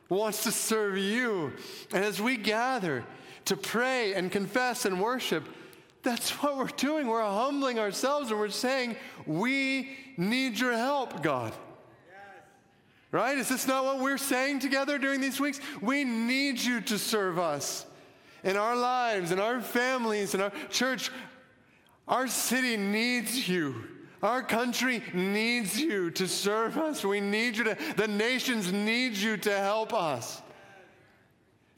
wants 0.09 0.43
to 0.45 0.51
serve 0.51 0.99
you. 0.99 1.53
And 1.93 2.05
as 2.05 2.21
we 2.21 2.37
gather 2.37 3.05
to 3.45 3.57
pray 3.57 4.15
and 4.15 4.31
confess 4.31 4.85
and 4.85 5.01
worship, 5.01 5.49
that's 6.03 6.31
what 6.43 6.57
we're 6.57 6.67
doing. 6.67 7.07
We're 7.07 7.23
humbling 7.23 7.79
ourselves 7.79 8.31
and 8.31 8.41
we're 8.41 8.49
saying, 8.49 8.97
We 9.27 9.97
need 10.17 10.59
your 10.59 10.73
help, 10.73 11.23
God. 11.23 11.53
Right? 13.11 13.37
Is 13.37 13.51
this 13.51 13.67
not 13.67 13.85
what 13.85 14.01
we're 14.01 14.19
saying 14.19 14.61
together 14.61 14.99
during 14.99 15.21
these 15.21 15.39
weeks? 15.39 15.61
We 15.83 16.03
need 16.03 16.59
you 16.59 16.81
to 16.83 16.99
serve 16.99 17.39
us 17.39 17.85
in 18.43 18.57
our 18.57 18.75
lives, 18.75 19.33
in 19.33 19.39
our 19.39 19.61
families, 19.61 20.35
in 20.35 20.41
our 20.41 20.53
church. 20.71 21.11
Our 22.09 22.27
city 22.27 22.77
needs 22.79 23.49
you. 23.49 23.85
Our 24.23 24.43
country 24.43 25.03
needs 25.13 25.79
you 25.79 26.11
to 26.13 26.27
serve 26.27 26.79
us. 26.79 27.05
We 27.05 27.21
need 27.21 27.57
you 27.57 27.65
to, 27.65 27.77
the 27.97 28.09
nations 28.09 28.73
need 28.73 29.15
you 29.15 29.37
to 29.37 29.59
help 29.59 29.93
us. 29.93 30.41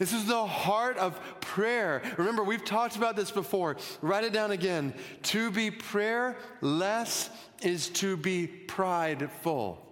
This 0.05 0.13
is 0.13 0.27
the 0.27 0.45
heart 0.45 0.99
of 0.99 1.19
prayer. 1.41 2.03
Remember, 2.19 2.45
we've 2.45 2.63
talked 2.63 2.97
about 2.97 3.17
this 3.17 3.31
before. 3.31 3.79
Write 4.03 4.25
it 4.25 4.35
down 4.35 4.51
again. 4.51 4.93
To 5.23 5.51
be 5.51 5.71
prayerless 5.71 7.31
is 7.63 7.89
to 7.89 8.19
be 8.19 8.47
prideful. 8.47 9.83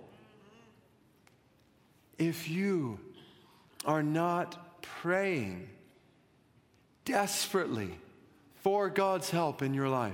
If 2.18 2.46
you 2.50 3.00
are 3.86 4.02
not 4.02 4.82
praying 4.82 5.70
desperately 7.06 7.98
for 8.56 8.90
God's 8.90 9.30
help 9.30 9.62
in 9.62 9.72
your 9.72 9.88
life, 9.88 10.12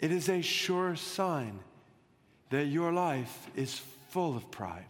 it 0.00 0.10
is 0.10 0.28
a 0.28 0.42
sure 0.42 0.96
sign 0.96 1.60
that 2.50 2.64
your 2.64 2.92
life 2.92 3.46
is 3.54 3.80
full 4.08 4.36
of 4.36 4.50
pride 4.50 4.86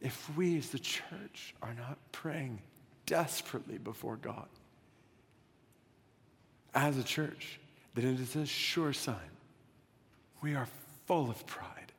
if 0.00 0.34
we 0.36 0.58
as 0.58 0.70
the 0.70 0.78
church 0.78 1.54
are 1.62 1.74
not 1.74 1.98
praying 2.12 2.60
desperately 3.06 3.78
before 3.78 4.16
God 4.16 4.48
as 6.74 6.98
a 6.98 7.02
church, 7.02 7.58
then 7.94 8.04
it 8.04 8.20
is 8.20 8.36
a 8.36 8.44
sure 8.46 8.92
sign 8.92 9.30
we 10.42 10.54
are 10.54 10.68
full 11.06 11.30
of 11.30 11.46
pride 11.46 11.92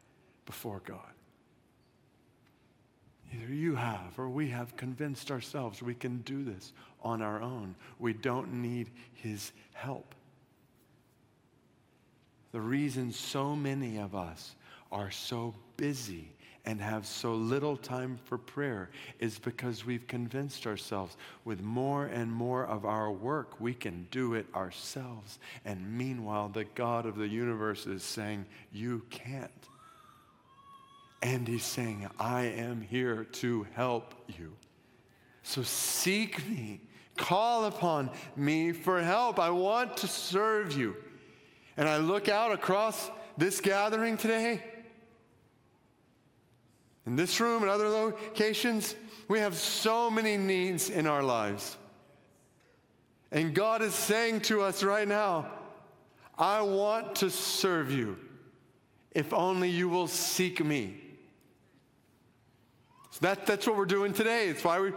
before 0.46 0.82
God. 0.86 1.00
Either 3.34 3.54
you 3.54 3.76
have 3.76 4.18
or 4.18 4.30
we 4.30 4.48
have 4.50 4.78
convinced 4.78 5.32
ourselves 5.32 5.82
we 5.82 5.94
can 5.94 6.20
do 6.20 6.44
this 6.44 6.72
on 7.02 7.22
our 7.22 7.42
own. 7.42 7.76
We 8.00 8.14
don't 8.14 8.54
need 8.62 8.90
His 9.14 9.52
help. 9.74 10.16
The 12.54 12.62
reason 12.62 13.12
so 13.12 13.56
many 13.56 13.98
of 13.98 14.16
us 14.16 14.56
are 14.92 15.12
so 15.12 15.54
busy 15.76 16.32
and 16.68 16.82
have 16.82 17.06
so 17.06 17.34
little 17.34 17.78
time 17.78 18.20
for 18.26 18.38
prayer 18.38 18.90
is 19.20 19.40
because 19.40 19.86
we've 19.86 20.06
convinced 20.06 20.68
ourselves 20.68 21.16
with 21.46 21.62
more 21.62 22.08
and 22.08 22.30
more 22.30 22.66
of 22.66 22.84
our 22.84 23.10
work, 23.10 23.62
we 23.62 23.74
can 23.74 24.06
do 24.12 24.34
it 24.34 24.46
ourselves. 24.54 25.40
And 25.64 25.98
meanwhile, 25.98 26.50
the 26.50 26.66
God 26.66 27.06
of 27.06 27.16
the 27.16 27.28
universe 27.28 27.86
is 27.86 28.04
saying, 28.04 28.46
You 28.74 29.02
can't. 29.10 29.50
And 31.24 31.48
He's 31.48 31.64
saying, 31.64 32.06
I 32.20 32.42
am 32.42 32.82
here 32.82 33.24
to 33.24 33.66
help 33.74 34.14
you. 34.38 34.52
So 35.44 35.64
seek 35.64 36.46
me, 36.50 36.82
call 37.16 37.64
upon 37.64 38.10
me 38.36 38.74
for 38.74 39.02
help. 39.02 39.40
I 39.40 39.52
want 39.52 39.96
to 39.98 40.08
serve 40.08 40.74
you. 40.74 40.98
And 41.78 41.88
I 41.88 41.96
look 41.96 42.28
out 42.28 42.52
across 42.52 43.10
this 43.38 43.62
gathering 43.62 44.18
today 44.18 44.62
in 47.08 47.16
this 47.16 47.40
room 47.40 47.64
and 47.64 47.72
other 47.72 47.88
locations, 47.88 48.94
we 49.30 49.40
have 49.40 49.56
so 49.56 50.12
many 50.12 50.36
needs 50.36 50.90
in 50.90 51.08
our 51.08 51.24
lives. 51.24 51.78
And 53.32 53.54
God 53.54 53.82
is 53.82 53.96
saying 53.96 54.42
to 54.42 54.62
us 54.62 54.84
right 54.84 55.08
now, 55.08 55.48
I 56.38 56.62
want 56.62 57.16
to 57.16 57.30
serve 57.30 57.92
you 57.92 58.18
if 59.12 59.34
only 59.34 59.70
you 59.70 59.88
will 59.88 60.08
seek 60.08 60.64
me. 60.64 61.02
So 63.12 63.20
that, 63.22 63.46
that's 63.46 63.66
what 63.66 63.78
we're 63.78 63.86
doing 63.86 64.14
today. 64.14 64.50
It's 64.50 64.64
why 64.64 64.80
we 64.80 64.92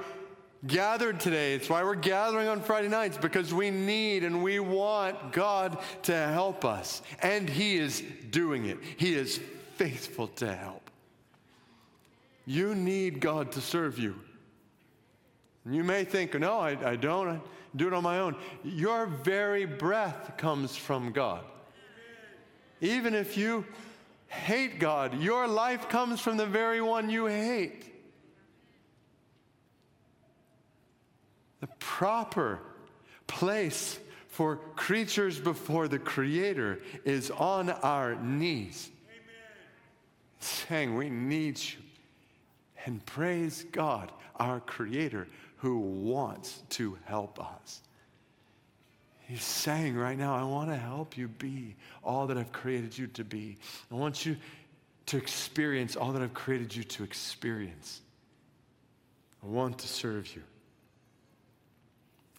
gathered 0.66 1.20
today. 1.20 1.54
It's 1.54 1.70
why 1.70 1.84
we're 1.84 1.94
gathering 1.94 2.48
on 2.48 2.60
Friday 2.60 2.88
nights 2.88 3.16
because 3.16 3.54
we 3.54 3.70
need 3.70 4.24
and 4.24 4.42
we 4.42 4.58
want 4.58 5.32
God 5.32 5.78
to 6.02 6.14
help 6.14 6.64
us. 6.64 7.02
And 7.22 7.48
He 7.48 7.76
is 7.76 8.02
doing 8.30 8.66
it, 8.66 8.78
He 8.96 9.14
is 9.14 9.40
faithful 9.76 10.26
to 10.26 10.52
help. 10.52 10.89
You 12.50 12.74
need 12.74 13.20
God 13.20 13.52
to 13.52 13.60
serve 13.60 13.96
you. 13.96 14.16
You 15.64 15.84
may 15.84 16.02
think, 16.02 16.36
no, 16.36 16.58
I, 16.58 16.70
I 16.84 16.96
don't. 16.96 17.28
I 17.28 17.40
do 17.76 17.86
it 17.86 17.92
on 17.92 18.02
my 18.02 18.18
own. 18.18 18.34
Your 18.64 19.06
very 19.06 19.66
breath 19.66 20.36
comes 20.36 20.74
from 20.74 21.12
God. 21.12 21.44
Even 22.80 23.14
if 23.14 23.36
you 23.36 23.64
hate 24.26 24.80
God, 24.80 25.22
your 25.22 25.46
life 25.46 25.88
comes 25.88 26.20
from 26.20 26.38
the 26.38 26.46
very 26.46 26.80
one 26.80 27.08
you 27.08 27.26
hate. 27.26 27.84
The 31.60 31.68
proper 31.78 32.58
place 33.28 34.00
for 34.26 34.56
creatures 34.74 35.38
before 35.38 35.86
the 35.86 36.00
Creator 36.00 36.80
is 37.04 37.30
on 37.30 37.70
our 37.70 38.16
knees, 38.16 38.90
Amen. 39.08 39.52
saying, 40.40 40.96
We 40.96 41.10
need 41.10 41.56
you 41.56 41.89
and 42.84 43.04
praise 43.04 43.64
God, 43.72 44.10
our 44.36 44.60
Creator, 44.60 45.28
who 45.56 45.78
wants 45.78 46.62
to 46.70 46.96
help 47.04 47.38
us. 47.38 47.82
He's 49.26 49.44
saying 49.44 49.96
right 49.96 50.18
now, 50.18 50.34
I 50.34 50.42
want 50.42 50.70
to 50.70 50.76
help 50.76 51.16
you 51.16 51.28
be 51.28 51.76
all 52.02 52.26
that 52.28 52.38
I've 52.38 52.52
created 52.52 52.96
you 52.96 53.06
to 53.08 53.24
be. 53.24 53.58
I 53.90 53.94
want 53.94 54.26
you 54.26 54.36
to 55.06 55.16
experience 55.16 55.94
all 55.94 56.12
that 56.12 56.22
I've 56.22 56.34
created 56.34 56.74
you 56.74 56.82
to 56.84 57.04
experience. 57.04 58.00
I 59.42 59.46
want 59.46 59.78
to 59.78 59.88
serve 59.88 60.34
you. 60.34 60.42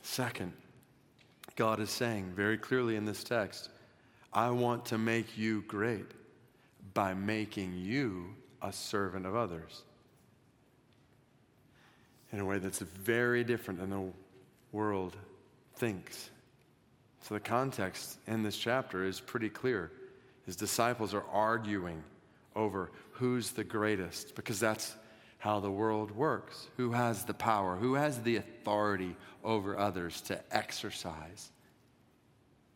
Second, 0.02 0.52
God 1.56 1.80
is 1.80 1.90
saying 1.90 2.34
very 2.36 2.58
clearly 2.58 2.96
in 2.96 3.06
this 3.06 3.24
text, 3.24 3.70
I 4.34 4.50
want 4.50 4.86
to 4.88 4.98
make 4.98 5.38
you 5.38 5.62
great 5.68 6.12
by 6.94 7.14
making 7.14 7.74
you 7.78 8.36
a 8.62 8.74
servant 8.74 9.26
of 9.26 9.36
others 9.36 9.84
in 12.32 12.40
a 12.40 12.46
way 12.46 12.60
that's 12.60 12.80
very 12.80 13.44
different 13.44 13.80
than 13.80 13.90
the 13.90 14.12
world 14.72 15.16
thinks. 15.76 16.30
So, 17.24 17.36
the 17.36 17.40
context 17.40 18.18
in 18.28 18.42
this 18.44 18.58
chapter 18.58 19.06
is 19.06 19.20
pretty 19.20 19.50
clear. 19.50 19.92
His 20.46 20.56
disciples 20.56 21.14
are 21.14 21.26
arguing 21.32 22.04
over 22.56 22.92
who's 23.12 23.52
the 23.52 23.64
greatest 23.64 24.36
because 24.36 24.60
that's 24.60 24.96
how 25.38 25.60
the 25.60 25.72
world 25.72 26.12
works. 26.12 26.68
Who 26.78 26.92
has 26.92 27.24
the 27.24 27.34
power? 27.34 27.76
Who 27.76 27.96
has 27.96 28.22
the 28.22 28.38
authority 28.38 29.16
over 29.44 29.78
others 29.78 30.22
to 30.22 30.40
exercise, 30.56 31.52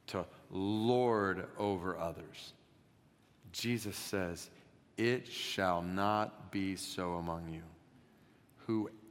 to 0.08 0.26
lord 0.52 1.48
over 1.58 1.98
others? 1.98 2.54
Jesus 3.52 3.96
says, 3.96 4.50
It 4.98 5.28
shall 5.28 5.82
not 5.82 6.52
be 6.52 6.76
so 6.76 7.14
among 7.14 7.54
you. 7.54 7.62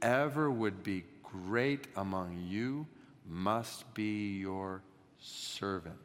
Whoever 0.05 0.51
would 0.51 0.83
be 0.83 1.03
great 1.23 1.87
among 1.95 2.45
you 2.47 2.85
must 3.27 3.91
be 3.95 4.37
your 4.37 4.83
servant. 5.19 5.95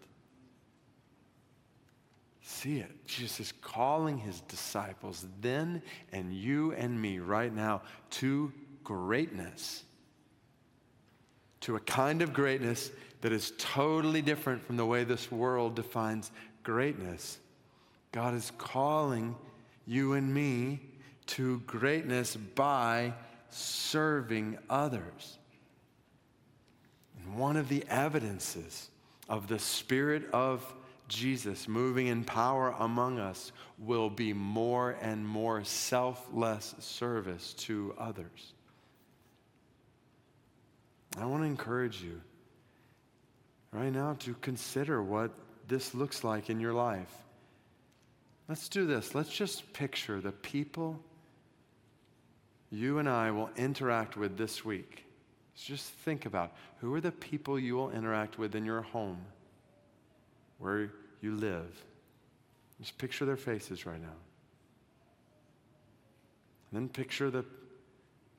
See 2.40 2.78
it. 2.78 3.06
Jesus 3.06 3.40
is 3.40 3.52
calling 3.60 4.16
his 4.16 4.40
disciples 4.40 5.26
then 5.42 5.82
and 6.12 6.32
you 6.32 6.72
and 6.72 7.00
me 7.00 7.18
right 7.18 7.54
now 7.54 7.82
to 8.12 8.50
greatness. 8.84 9.84
To 11.60 11.76
a 11.76 11.80
kind 11.80 12.22
of 12.22 12.32
greatness 12.32 12.90
that 13.20 13.32
is 13.32 13.52
totally 13.58 14.22
different 14.22 14.64
from 14.64 14.78
the 14.78 14.86
way 14.86 15.04
this 15.04 15.30
world 15.30 15.74
defines 15.74 16.30
greatness. 16.62 17.38
God 18.12 18.32
is 18.32 18.50
calling 18.56 19.36
you 19.86 20.14
and 20.14 20.32
me 20.32 20.80
to 21.26 21.60
greatness 21.66 22.34
by 22.34 23.12
serving 23.50 24.58
others. 24.68 25.38
And 27.18 27.36
one 27.36 27.56
of 27.56 27.68
the 27.68 27.84
evidences 27.88 28.90
of 29.28 29.48
the 29.48 29.58
Spirit 29.58 30.30
of 30.32 30.74
Jesus 31.08 31.66
moving 31.68 32.06
in 32.06 32.24
power 32.24 32.74
among 32.78 33.18
us 33.18 33.52
will 33.78 34.08
be 34.08 34.32
more 34.32 34.96
and 35.00 35.26
more 35.26 35.64
selfless 35.64 36.74
service 36.78 37.52
to 37.54 37.94
others. 37.98 38.54
I 41.18 41.26
want 41.26 41.42
to 41.42 41.46
encourage 41.46 42.02
you 42.02 42.20
right 43.72 43.92
now 43.92 44.14
to 44.20 44.34
consider 44.34 45.02
what 45.02 45.32
this 45.66 45.94
looks 45.94 46.22
like 46.22 46.50
in 46.50 46.60
your 46.60 46.72
life. 46.72 47.12
Let's 48.48 48.68
do 48.68 48.86
this. 48.86 49.14
Let's 49.14 49.30
just 49.30 49.72
picture 49.72 50.20
the 50.20 50.32
people 50.32 51.00
you 52.70 52.98
and 52.98 53.09
I 53.09 53.30
will 53.30 53.50
interact 53.56 54.16
with 54.16 54.37
this 54.37 54.64
week. 54.64 55.04
So 55.54 55.74
just 55.74 55.90
think 55.90 56.26
about 56.26 56.52
who 56.78 56.94
are 56.94 57.00
the 57.00 57.12
people 57.12 57.59
you 57.59 57.74
will 57.74 57.90
interact 57.90 58.38
with 58.38 58.54
in 58.54 58.64
your 58.64 58.83
home, 58.83 59.20
where 60.59 60.92
you 61.20 61.35
live. 61.35 61.85
Just 62.80 62.96
picture 62.96 63.24
their 63.24 63.37
faces 63.37 63.85
right 63.85 64.00
now. 64.00 64.09
And 66.70 66.80
then 66.80 66.88
picture 66.88 67.30
the 67.30 67.44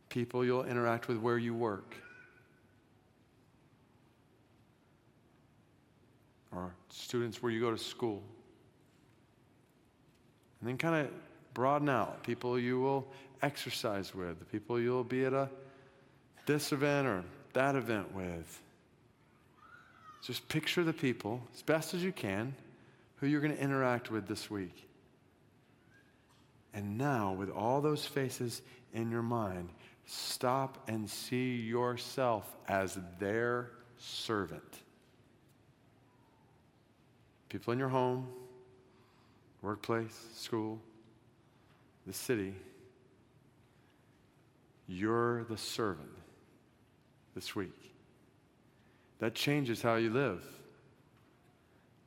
people 0.10 0.44
you'll 0.46 0.64
interact 0.64 1.08
with 1.08 1.18
where 1.18 1.38
you 1.38 1.54
work. 1.54 1.96
Or 6.54 6.74
students 6.90 7.44
where 7.44 7.52
you 7.52 7.60
go 7.60 7.72
to 7.72 7.78
school. 7.78 8.24
And 10.60 10.70
then 10.70 10.78
kind 10.78 11.06
of 11.06 11.12
broaden 11.54 11.90
out 11.90 12.24
people 12.24 12.58
you 12.58 12.80
will 12.80 13.08
exercise 13.42 14.14
with, 14.14 14.40
the 14.40 14.46
people 14.46 14.80
you'll 14.80 15.04
be 15.04 15.26
at 15.26 15.34
a 15.34 15.50
this 16.46 16.72
event 16.72 17.08
or 17.08 17.24
that 17.54 17.76
event 17.76 18.14
with. 18.14 18.62
Just 20.24 20.48
picture 20.48 20.84
the 20.84 20.94
people 20.94 21.42
as 21.54 21.62
best 21.62 21.94
as 21.94 22.04
you 22.04 22.12
can 22.12 22.54
who 23.18 23.28
you're 23.28 23.42
going 23.42 23.56
to 23.56 23.62
interact 23.62 24.12
with 24.12 24.28
this 24.28 24.50
week. 24.50 24.88
And 26.74 26.98
now, 26.98 27.34
with 27.34 27.50
all 27.50 27.82
those 27.82 28.06
faces 28.06 28.62
in 28.94 29.12
your 29.12 29.22
mind, 29.22 29.70
stop 30.06 30.78
and 30.88 31.10
see 31.10 31.56
yourself 31.56 32.56
as 32.68 32.98
their 33.20 33.72
servant. 33.98 34.80
People 37.50 37.74
in 37.74 37.80
your 37.80 37.90
home, 37.90 38.28
workplace, 39.62 40.18
school, 40.34 40.80
the 42.08 42.14
city, 42.14 42.56
you're 44.92 45.46
the 45.46 45.58
servant 45.58 46.10
this 47.34 47.56
week. 47.56 47.94
That 49.20 49.34
changes 49.34 49.82
how 49.82 49.96
you 49.96 50.10
live, 50.10 50.44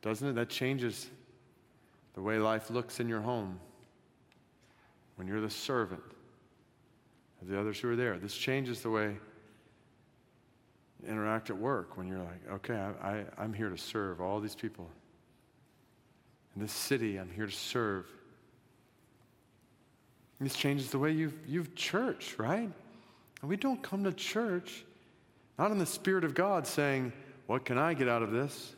doesn't 0.02 0.28
it? 0.28 0.34
That 0.34 0.50
changes 0.50 1.08
the 2.14 2.20
way 2.20 2.38
life 2.38 2.70
looks 2.70 3.00
in 3.00 3.08
your 3.08 3.22
home 3.22 3.58
when 5.16 5.26
you're 5.26 5.40
the 5.40 5.48
servant 5.48 6.02
of 7.40 7.48
the 7.48 7.58
others 7.58 7.78
who 7.78 7.90
are 7.90 7.96
there. 7.96 8.18
This 8.18 8.36
changes 8.36 8.80
the 8.80 8.90
way 8.90 9.16
you 11.02 11.08
interact 11.08 11.50
at 11.50 11.56
work 11.56 11.96
when 11.96 12.06
you're 12.06 12.18
like, 12.18 12.50
okay, 12.52 12.76
I, 12.76 13.08
I, 13.08 13.24
I'm 13.38 13.52
here 13.54 13.70
to 13.70 13.78
serve 13.78 14.20
all 14.20 14.40
these 14.40 14.56
people. 14.56 14.90
In 16.54 16.62
this 16.62 16.72
city, 16.72 17.18
I'm 17.18 17.30
here 17.30 17.46
to 17.46 17.52
serve. 17.52 18.06
This 20.40 20.54
changes 20.54 20.90
the 20.90 20.98
way 20.98 21.12
you've, 21.12 21.34
you've 21.46 21.74
church, 21.74 22.34
right? 22.38 22.70
And 23.40 23.50
we 23.50 23.56
don't 23.56 23.82
come 23.82 24.04
to 24.04 24.12
church 24.12 24.84
not 25.58 25.70
in 25.70 25.78
the 25.78 25.86
Spirit 25.86 26.24
of 26.24 26.34
God 26.34 26.66
saying, 26.66 27.12
What 27.46 27.64
can 27.64 27.78
I 27.78 27.94
get 27.94 28.08
out 28.08 28.22
of 28.22 28.30
this? 28.30 28.74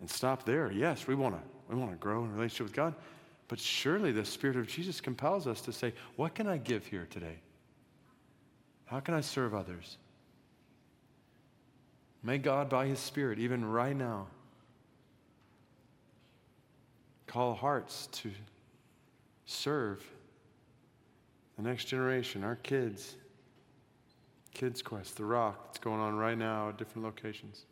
And 0.00 0.08
stop 0.08 0.44
there. 0.44 0.70
Yes, 0.72 1.06
we 1.06 1.14
want 1.14 1.34
to 1.34 1.40
we 1.68 1.76
want 1.80 1.92
to 1.92 1.96
grow 1.96 2.24
in 2.24 2.32
relationship 2.32 2.66
with 2.66 2.74
God. 2.74 2.94
But 3.48 3.58
surely 3.58 4.12
the 4.12 4.24
Spirit 4.24 4.56
of 4.56 4.66
Jesus 4.66 5.00
compels 5.00 5.46
us 5.46 5.60
to 5.62 5.72
say, 5.72 5.92
What 6.16 6.34
can 6.34 6.46
I 6.46 6.58
give 6.58 6.86
here 6.86 7.06
today? 7.10 7.38
How 8.84 9.00
can 9.00 9.14
I 9.14 9.20
serve 9.20 9.54
others? 9.54 9.96
May 12.22 12.38
God, 12.38 12.68
by 12.68 12.86
His 12.86 12.98
Spirit, 12.98 13.38
even 13.38 13.64
right 13.64 13.96
now, 13.96 14.26
call 17.26 17.54
hearts 17.54 18.08
to 18.12 18.30
serve 19.46 20.04
the 21.62 21.68
next 21.68 21.86
generation, 21.86 22.42
our 22.42 22.56
kids, 22.56 23.16
Kids 24.54 24.82
Quest, 24.82 25.16
The 25.16 25.24
Rock, 25.24 25.66
that's 25.66 25.78
going 25.78 26.00
on 26.00 26.16
right 26.16 26.36
now 26.36 26.70
at 26.70 26.78
different 26.78 27.04
locations. 27.04 27.64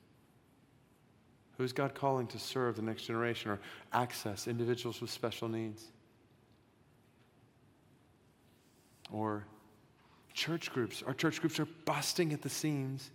Who's 1.56 1.72
God 1.72 1.94
calling 1.94 2.26
to 2.28 2.38
serve 2.38 2.76
the 2.76 2.82
next 2.82 3.04
generation 3.04 3.50
or 3.50 3.58
access 3.92 4.46
individuals 4.46 5.00
with 5.00 5.10
special 5.10 5.48
needs? 5.48 5.84
Or 9.10 9.44
church 10.34 10.70
groups. 10.70 11.02
Our 11.04 11.14
church 11.14 11.40
groups 11.40 11.58
are 11.58 11.66
busting 11.84 12.32
at 12.32 12.42
the 12.42 12.50
seams. 12.50 13.10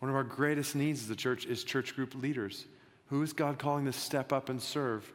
One 0.00 0.10
of 0.10 0.16
our 0.16 0.24
greatest 0.24 0.74
needs 0.74 1.04
as 1.04 1.10
a 1.10 1.16
church 1.16 1.46
is 1.46 1.62
church 1.62 1.94
group 1.94 2.14
leaders. 2.14 2.66
Who 3.08 3.22
is 3.22 3.32
God 3.32 3.58
calling 3.58 3.84
to 3.84 3.92
step 3.92 4.32
up 4.32 4.48
and 4.48 4.60
serve? 4.60 5.10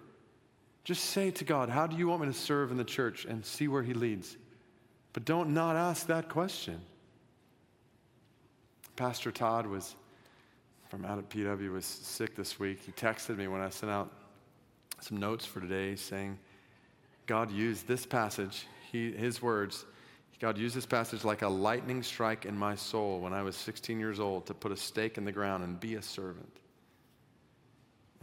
Just 0.83 1.05
say 1.05 1.31
to 1.31 1.43
God, 1.43 1.69
How 1.69 1.87
do 1.87 1.97
you 1.97 2.07
want 2.07 2.21
me 2.21 2.27
to 2.27 2.33
serve 2.33 2.71
in 2.71 2.77
the 2.77 2.83
church? 2.85 3.25
and 3.25 3.45
see 3.45 3.67
where 3.67 3.83
He 3.83 3.93
leads. 3.93 4.37
But 5.13 5.25
don't 5.25 5.53
not 5.53 5.75
ask 5.75 6.07
that 6.07 6.29
question. 6.29 6.81
Pastor 8.95 9.31
Todd 9.31 9.65
was 9.65 9.95
from 10.89 11.05
out 11.05 11.17
at 11.17 11.29
PW 11.29 11.71
was 11.71 11.85
sick 11.85 12.35
this 12.35 12.59
week. 12.59 12.81
He 12.85 12.91
texted 12.91 13.37
me 13.37 13.47
when 13.47 13.61
I 13.61 13.69
sent 13.69 13.91
out 13.91 14.11
some 14.99 15.17
notes 15.17 15.45
for 15.45 15.61
today 15.61 15.95
saying, 15.95 16.37
God 17.25 17.49
used 17.49 17.87
this 17.87 18.05
passage, 18.05 18.67
he, 18.91 19.11
his 19.11 19.41
words, 19.41 19.85
God 20.41 20.57
used 20.57 20.75
this 20.75 20.85
passage 20.85 21.23
like 21.23 21.43
a 21.43 21.47
lightning 21.47 22.03
strike 22.03 22.45
in 22.45 22.57
my 22.57 22.75
soul 22.75 23.19
when 23.19 23.31
I 23.31 23.43
was 23.43 23.55
16 23.55 23.99
years 23.99 24.19
old 24.19 24.47
to 24.47 24.53
put 24.53 24.71
a 24.71 24.75
stake 24.75 25.17
in 25.17 25.23
the 25.23 25.31
ground 25.31 25.63
and 25.63 25.79
be 25.79 25.95
a 25.95 26.01
servant. 26.01 26.57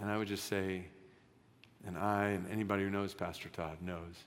And 0.01 0.11
I 0.11 0.19
would 0.19 0.29
just 0.29 0.47
say, 0.47 0.85
and 1.87 1.97
I 1.97 2.31
and 2.31 2.51
anybody 2.51 2.83
who 2.83 2.91
knows 2.91 3.15
Pastor 3.15 3.49
Todd 3.49 3.79
knows 3.81 4.25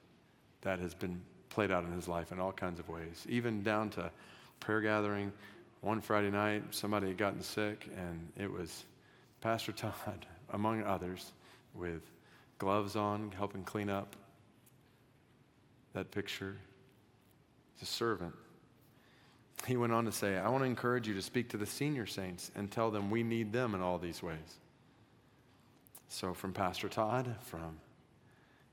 that 0.61 0.79
has 0.79 0.93
been 0.93 1.21
played 1.51 1.69
out 1.69 1.83
in 1.83 1.91
his 1.91 2.07
life 2.07 2.31
in 2.31 2.39
all 2.39 2.51
kinds 2.51 2.79
of 2.79 2.89
ways, 2.89 3.25
even 3.29 3.61
down 3.61 3.89
to 3.91 4.09
prayer 4.59 4.81
gathering, 4.81 5.31
one 5.81 5.99
Friday 5.99 6.31
night, 6.31 6.63
somebody 6.71 7.07
had 7.07 7.17
gotten 7.17 7.41
sick, 7.41 7.89
and 7.97 8.31
it 8.37 8.51
was 8.51 8.85
Pastor 9.41 9.71
Todd, 9.71 10.25
among 10.51 10.83
others, 10.83 11.33
with 11.75 12.01
gloves 12.57 12.95
on, 12.95 13.31
helping 13.35 13.63
clean 13.63 13.89
up 13.89 14.15
that 15.93 16.11
picture. 16.11 16.57
He's 17.75 17.89
a 17.89 17.91
servant. 17.91 18.33
He 19.67 19.77
went 19.77 19.93
on 19.93 20.05
to 20.05 20.11
say, 20.11 20.37
I 20.37 20.49
want 20.49 20.63
to 20.63 20.67
encourage 20.67 21.07
you 21.07 21.13
to 21.13 21.21
speak 21.21 21.49
to 21.49 21.57
the 21.57 21.65
senior 21.65 22.05
saints 22.05 22.51
and 22.55 22.71
tell 22.71 22.89
them 22.89 23.11
we 23.11 23.23
need 23.23 23.51
them 23.51 23.75
in 23.75 23.81
all 23.81 23.97
these 23.97 24.23
ways. 24.23 24.59
So, 26.07 26.33
from 26.33 26.51
Pastor 26.51 26.89
Todd, 26.89 27.35
from 27.41 27.77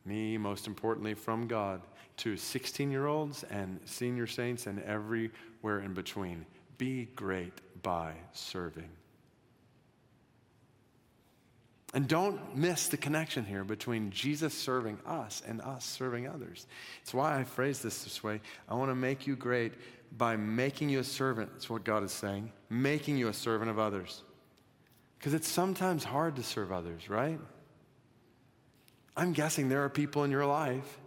me, 0.09 0.39
most 0.39 0.67
importantly, 0.67 1.15
from 1.15 1.47
God, 1.47 1.83
to 2.19 2.37
16 2.37 2.91
year 2.91 3.07
olds 3.07 3.45
and 3.45 3.79
senior 3.85 4.27
saints 4.27 4.67
and 4.67 4.83
everywhere 4.83 5.81
in 5.81 5.95
between. 5.95 6.47
Be 6.79 7.05
great 7.15 7.53
by 7.83 8.15
serving. 8.33 8.89
And 11.95 12.07
don't 12.07 12.57
miss 12.57 12.89
the 12.89 12.99
connection 12.99 13.45
here 13.45 13.65
between 13.65 14.11
Jesus 14.11 14.53
serving 14.53 14.99
us 15.07 15.43
and 15.47 15.61
us 15.63 15.85
serving 15.87 16.29
others. 16.29 16.67
It's 17.03 17.15
why 17.15 17.39
I 17.39 17.45
phrase 17.45 17.81
this 17.81 18.05
this 18.05 18.23
way. 18.23 18.41
I 18.69 18.75
want 18.75 18.91
to 18.91 18.95
make 18.95 19.27
you 19.27 19.37
great 19.37 19.73
by 20.17 20.37
making 20.37 20.91
you 20.91 20.99
a 20.99 21.05
servant. 21.05 21.51
That's 21.53 21.71
what 21.71 21.85
God 21.85 22.03
is 22.03 22.13
saying. 22.13 22.53
Making 22.69 23.17
you 23.17 23.29
a 23.29 23.33
servant 23.33 23.71
of 23.71 23.79
others. 23.79 24.23
Because 25.19 25.33
it's 25.33 25.49
sometimes 25.49 26.05
hard 26.05 26.37
to 26.37 26.43
serve 26.43 26.73
others, 26.73 27.09
right? 27.09 27.41
I'm 29.19 29.33
guessing 29.33 29.69
there 29.69 29.83
are 29.83 29.89
people 29.89 30.23
in 30.23 30.31
your 30.31 30.47
life 30.47 31.01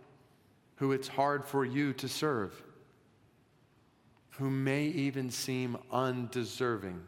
who 0.75 0.91
it's 0.91 1.07
hard 1.07 1.45
for 1.45 1.63
you 1.63 1.93
to 1.93 2.09
serve 2.09 2.61
who 4.31 4.49
may 4.49 4.85
even 4.85 5.29
seem 5.29 5.77
undeserving. 5.91 6.99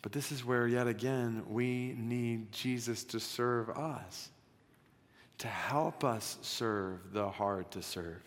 But 0.00 0.12
this 0.12 0.32
is 0.32 0.44
where, 0.44 0.66
yet 0.66 0.86
again, 0.86 1.42
we 1.48 1.94
need 1.98 2.52
Jesus 2.52 3.04
to 3.04 3.20
serve 3.20 3.68
us, 3.68 4.30
to 5.38 5.48
help 5.48 6.02
us 6.04 6.38
serve 6.40 7.12
the 7.12 7.28
hard 7.28 7.70
to 7.72 7.82
serve 7.82 8.22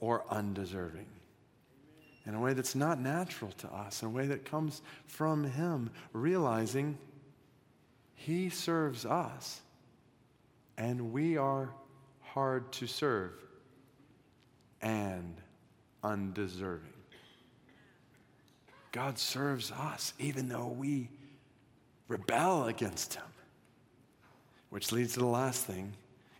or 0.00 0.24
undeserving 0.30 1.06
in 2.26 2.34
a 2.34 2.40
way 2.40 2.52
that's 2.52 2.74
not 2.74 3.00
natural 3.00 3.52
to 3.52 3.68
us, 3.68 4.02
in 4.02 4.08
a 4.08 4.10
way 4.10 4.26
that 4.26 4.44
comes 4.44 4.82
from 5.06 5.44
Him, 5.44 5.90
realizing 6.12 6.98
He 8.14 8.50
serves 8.50 9.06
us 9.06 9.62
and 10.80 11.12
we 11.12 11.36
are 11.36 11.68
hard 12.22 12.72
to 12.72 12.86
serve 12.86 13.34
and 14.80 15.36
undeserving. 16.02 16.88
God 18.90 19.18
serves 19.18 19.70
us 19.72 20.14
even 20.18 20.48
though 20.48 20.68
we 20.68 21.10
rebel 22.08 22.64
against 22.64 23.14
Him. 23.14 23.22
Which 24.70 24.90
leads 24.90 25.12
to 25.14 25.20
the 25.20 25.26
last 25.26 25.66
thing 25.66 25.92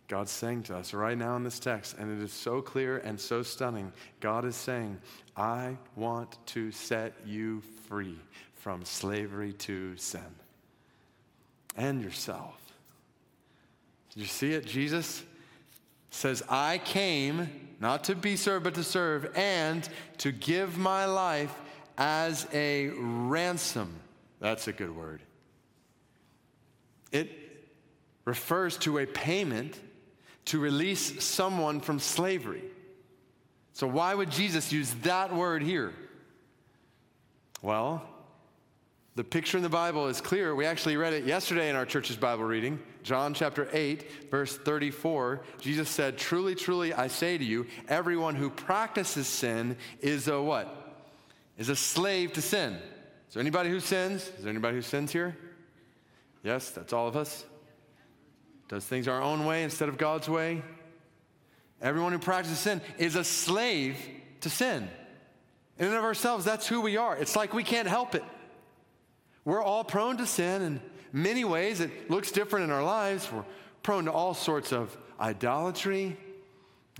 God's 0.07 0.31
saying 0.31 0.63
to 0.63 0.75
us 0.75 0.93
right 0.93 1.17
now 1.17 1.35
in 1.35 1.43
this 1.43 1.59
text, 1.59 1.97
and 1.99 2.11
it 2.11 2.23
is 2.23 2.33
so 2.33 2.61
clear 2.61 2.97
and 2.97 3.19
so 3.19 3.43
stunning. 3.43 3.93
God 4.21 4.43
is 4.43 4.55
saying, 4.55 4.99
I 5.37 5.77
want 5.95 6.35
to 6.47 6.71
set 6.71 7.13
you 7.25 7.61
free 7.87 8.17
from 8.55 8.85
slavery 8.85 9.53
to 9.53 9.95
sin 9.97 10.35
and 11.77 12.01
yourself. 12.01 12.60
You 14.15 14.25
see 14.25 14.53
it? 14.53 14.65
Jesus 14.65 15.23
says, 16.09 16.43
I 16.49 16.79
came 16.79 17.49
not 17.79 18.03
to 18.05 18.15
be 18.15 18.35
served, 18.35 18.63
but 18.63 18.75
to 18.75 18.83
serve, 18.83 19.31
and 19.35 19.87
to 20.19 20.31
give 20.31 20.77
my 20.77 21.05
life 21.05 21.53
as 21.97 22.47
a 22.53 22.89
ransom. 22.89 23.95
That's 24.39 24.67
a 24.67 24.73
good 24.73 24.95
word. 24.95 25.21
It 27.11 27.29
refers 28.25 28.77
to 28.79 28.99
a 28.99 29.05
payment 29.05 29.79
to 30.45 30.59
release 30.59 31.23
someone 31.23 31.79
from 31.79 31.99
slavery. 31.99 32.63
So, 33.73 33.87
why 33.87 34.13
would 34.13 34.29
Jesus 34.29 34.71
use 34.71 34.93
that 35.03 35.33
word 35.33 35.63
here? 35.63 35.93
Well, 37.61 38.03
The 39.15 39.23
picture 39.25 39.57
in 39.57 39.63
the 39.63 39.69
Bible 39.69 40.07
is 40.07 40.21
clear. 40.21 40.55
We 40.55 40.65
actually 40.65 40.95
read 40.95 41.13
it 41.13 41.25
yesterday 41.25 41.69
in 41.69 41.75
our 41.75 41.85
church's 41.85 42.15
Bible 42.15 42.45
reading. 42.45 42.79
John 43.03 43.33
chapter 43.33 43.67
8, 43.71 44.29
verse 44.29 44.57
34. 44.57 45.41
Jesus 45.59 45.89
said, 45.89 46.17
Truly, 46.17 46.55
truly, 46.55 46.93
I 46.93 47.07
say 47.07 47.37
to 47.37 47.43
you, 47.43 47.67
everyone 47.87 48.35
who 48.35 48.49
practices 48.49 49.27
sin 49.27 49.77
is 49.99 50.27
a 50.27 50.41
what? 50.41 50.77
Is 51.57 51.69
a 51.69 51.75
slave 51.75 52.33
to 52.33 52.41
sin. 52.41 52.73
Is 53.27 53.33
there 53.33 53.41
anybody 53.41 53.69
who 53.69 53.79
sins? 53.79 54.29
Is 54.37 54.43
there 54.43 54.49
anybody 54.49 54.75
who 54.75 54.81
sins 54.81 55.11
here? 55.11 55.37
Yes, 56.43 56.69
that's 56.69 56.93
all 56.93 57.07
of 57.07 57.15
us. 57.15 57.45
Does 58.67 58.85
things 58.85 59.07
our 59.07 59.21
own 59.21 59.45
way 59.45 59.63
instead 59.63 59.89
of 59.89 59.97
God's 59.97 60.29
way. 60.29 60.63
Everyone 61.81 62.11
who 62.11 62.19
practices 62.19 62.59
sin 62.59 62.81
is 62.97 63.15
a 63.15 63.23
slave 63.23 63.97
to 64.41 64.49
sin. 64.49 64.87
In 65.79 65.87
and 65.87 65.95
of 65.95 66.03
ourselves, 66.03 66.45
that's 66.45 66.67
who 66.67 66.81
we 66.81 66.97
are. 66.97 67.17
It's 67.17 67.35
like 67.35 67.53
we 67.53 67.63
can't 67.63 67.87
help 67.87 68.15
it. 68.15 68.23
We're 69.43 69.63
all 69.63 69.83
prone 69.83 70.17
to 70.17 70.27
sin 70.27 70.61
in 70.61 70.81
many 71.13 71.43
ways. 71.43 71.79
It 71.79 72.09
looks 72.09 72.31
different 72.31 72.65
in 72.65 72.71
our 72.71 72.83
lives. 72.83 73.31
We're 73.31 73.45
prone 73.83 74.05
to 74.05 74.11
all 74.11 74.33
sorts 74.33 74.71
of 74.71 74.95
idolatry 75.19 76.17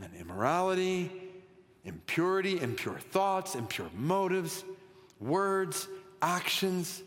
and 0.02 0.12
immorality, 0.20 1.12
impurity, 1.86 2.60
impure 2.60 3.00
thoughts, 3.00 3.56
impure 3.56 3.90
motives, 3.96 4.64
words, 5.20 5.88
actions. 6.22 7.04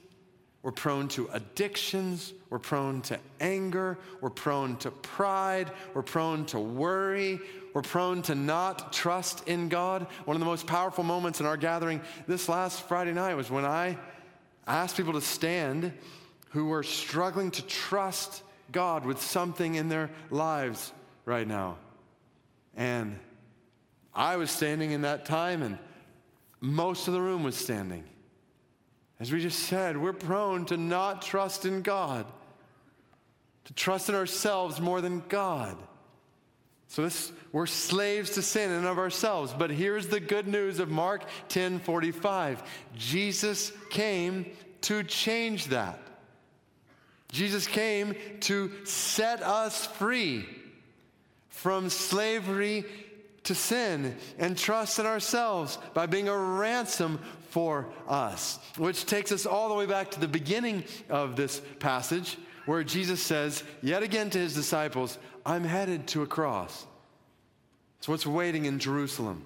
We're 0.62 0.72
prone 0.72 1.08
to 1.08 1.28
addictions. 1.32 2.32
We're 2.48 2.58
prone 2.58 3.02
to 3.02 3.18
anger. 3.40 3.98
We're 4.20 4.30
prone 4.30 4.76
to 4.78 4.90
pride. 4.90 5.70
We're 5.92 6.02
prone 6.02 6.46
to 6.46 6.58
worry. 6.58 7.38
We're 7.74 7.82
prone 7.82 8.22
to 8.22 8.34
not 8.34 8.92
trust 8.92 9.46
in 9.46 9.68
God. 9.68 10.06
One 10.24 10.36
of 10.36 10.40
the 10.40 10.46
most 10.46 10.66
powerful 10.66 11.04
moments 11.04 11.40
in 11.40 11.46
our 11.46 11.56
gathering 11.56 12.00
this 12.26 12.48
last 12.48 12.82
Friday 12.82 13.12
night 13.12 13.34
was 13.34 13.50
when 13.50 13.64
I 13.64 13.98
asked 14.66 14.96
people 14.96 15.12
to 15.12 15.20
stand 15.20 15.92
who 16.54 16.66
were 16.66 16.84
struggling 16.84 17.50
to 17.50 17.62
trust 17.66 18.44
God 18.70 19.04
with 19.04 19.20
something 19.20 19.74
in 19.74 19.88
their 19.88 20.08
lives 20.30 20.92
right 21.24 21.48
now. 21.48 21.78
And 22.76 23.18
I 24.14 24.36
was 24.36 24.52
standing 24.52 24.92
in 24.92 25.02
that 25.02 25.24
time, 25.24 25.62
and 25.62 25.78
most 26.60 27.08
of 27.08 27.14
the 27.14 27.20
room 27.20 27.42
was 27.42 27.56
standing. 27.56 28.04
As 29.18 29.32
we 29.32 29.40
just 29.40 29.58
said, 29.58 29.96
we're 29.96 30.12
prone 30.12 30.64
to 30.66 30.76
not 30.76 31.22
trust 31.22 31.66
in 31.66 31.82
God, 31.82 32.24
to 33.64 33.74
trust 33.74 34.08
in 34.08 34.14
ourselves 34.14 34.80
more 34.80 35.00
than 35.00 35.24
God. 35.28 35.76
So 36.86 37.02
this, 37.02 37.32
we're 37.50 37.66
slaves 37.66 38.30
to 38.30 38.42
sin 38.42 38.70
and 38.70 38.86
of 38.86 38.98
ourselves. 38.98 39.52
But 39.52 39.70
here's 39.70 40.06
the 40.06 40.20
good 40.20 40.46
news 40.46 40.78
of 40.78 40.88
Mark 40.88 41.24
10 41.48 41.80
45. 41.80 42.62
Jesus 42.94 43.72
came 43.90 44.46
to 44.82 45.02
change 45.02 45.66
that. 45.66 45.98
Jesus 47.34 47.66
came 47.66 48.14
to 48.42 48.70
set 48.84 49.42
us 49.42 49.86
free 49.86 50.48
from 51.48 51.90
slavery 51.90 52.84
to 53.42 53.56
sin 53.56 54.16
and 54.38 54.56
trust 54.56 55.00
in 55.00 55.06
ourselves 55.06 55.76
by 55.94 56.06
being 56.06 56.28
a 56.28 56.38
ransom 56.38 57.18
for 57.50 57.88
us. 58.06 58.60
Which 58.78 59.04
takes 59.04 59.32
us 59.32 59.46
all 59.46 59.68
the 59.68 59.74
way 59.74 59.84
back 59.84 60.12
to 60.12 60.20
the 60.20 60.28
beginning 60.28 60.84
of 61.10 61.34
this 61.34 61.60
passage 61.80 62.38
where 62.66 62.84
Jesus 62.84 63.20
says, 63.20 63.64
yet 63.82 64.04
again 64.04 64.30
to 64.30 64.38
his 64.38 64.54
disciples, 64.54 65.18
I'm 65.44 65.64
headed 65.64 66.06
to 66.08 66.22
a 66.22 66.26
cross. 66.28 66.86
It's 67.98 68.06
what's 68.06 68.26
waiting 68.26 68.66
in 68.66 68.78
Jerusalem. 68.78 69.42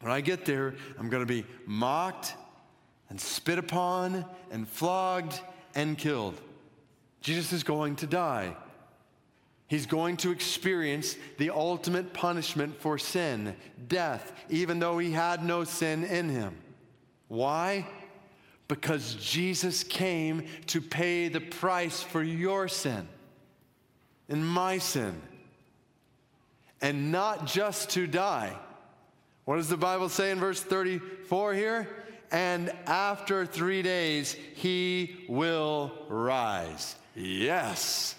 When 0.00 0.10
I 0.10 0.22
get 0.22 0.46
there, 0.46 0.74
I'm 0.98 1.10
going 1.10 1.22
to 1.22 1.30
be 1.30 1.44
mocked 1.66 2.32
and 3.10 3.20
spit 3.20 3.58
upon 3.58 4.24
and 4.50 4.66
flogged 4.66 5.38
and 5.74 5.98
killed. 5.98 6.40
Jesus 7.20 7.52
is 7.52 7.62
going 7.62 7.96
to 7.96 8.06
die. 8.06 8.56
He's 9.68 9.86
going 9.86 10.16
to 10.18 10.30
experience 10.30 11.16
the 11.36 11.50
ultimate 11.50 12.14
punishment 12.14 12.80
for 12.80 12.96
sin, 12.96 13.54
death, 13.86 14.32
even 14.48 14.78
though 14.78 14.98
he 14.98 15.12
had 15.12 15.44
no 15.44 15.64
sin 15.64 16.04
in 16.04 16.30
him. 16.30 16.56
Why? 17.28 17.86
Because 18.66 19.14
Jesus 19.16 19.84
came 19.84 20.46
to 20.68 20.80
pay 20.80 21.28
the 21.28 21.40
price 21.40 22.02
for 22.02 22.22
your 22.22 22.68
sin 22.68 23.06
and 24.28 24.46
my 24.46 24.78
sin. 24.78 25.20
And 26.80 27.12
not 27.12 27.46
just 27.46 27.90
to 27.90 28.06
die. 28.06 28.56
What 29.44 29.56
does 29.56 29.68
the 29.68 29.76
Bible 29.76 30.08
say 30.08 30.30
in 30.30 30.38
verse 30.38 30.62
34 30.62 31.54
here? 31.54 31.88
And 32.30 32.70
after 32.86 33.46
three 33.46 33.82
days, 33.82 34.36
he 34.54 35.24
will 35.28 35.92
rise. 36.08 36.94
Yes. 37.18 38.14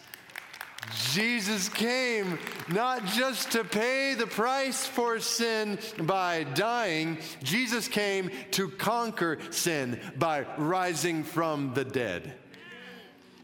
Jesus 1.11 1.69
came 1.69 2.39
not 2.67 3.05
just 3.05 3.51
to 3.51 3.63
pay 3.63 4.15
the 4.15 4.27
price 4.27 4.85
for 4.85 5.19
sin 5.19 5.79
by 5.99 6.43
dying, 6.43 7.17
Jesus 7.43 7.87
came 7.87 8.31
to 8.51 8.69
conquer 8.69 9.37
sin 9.51 9.99
by 10.17 10.45
rising 10.57 11.23
from 11.23 11.73
the 11.73 11.85
dead. 11.85 12.33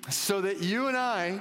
So 0.09 0.41
that 0.41 0.61
you 0.61 0.87
and 0.87 0.97
I 0.97 1.39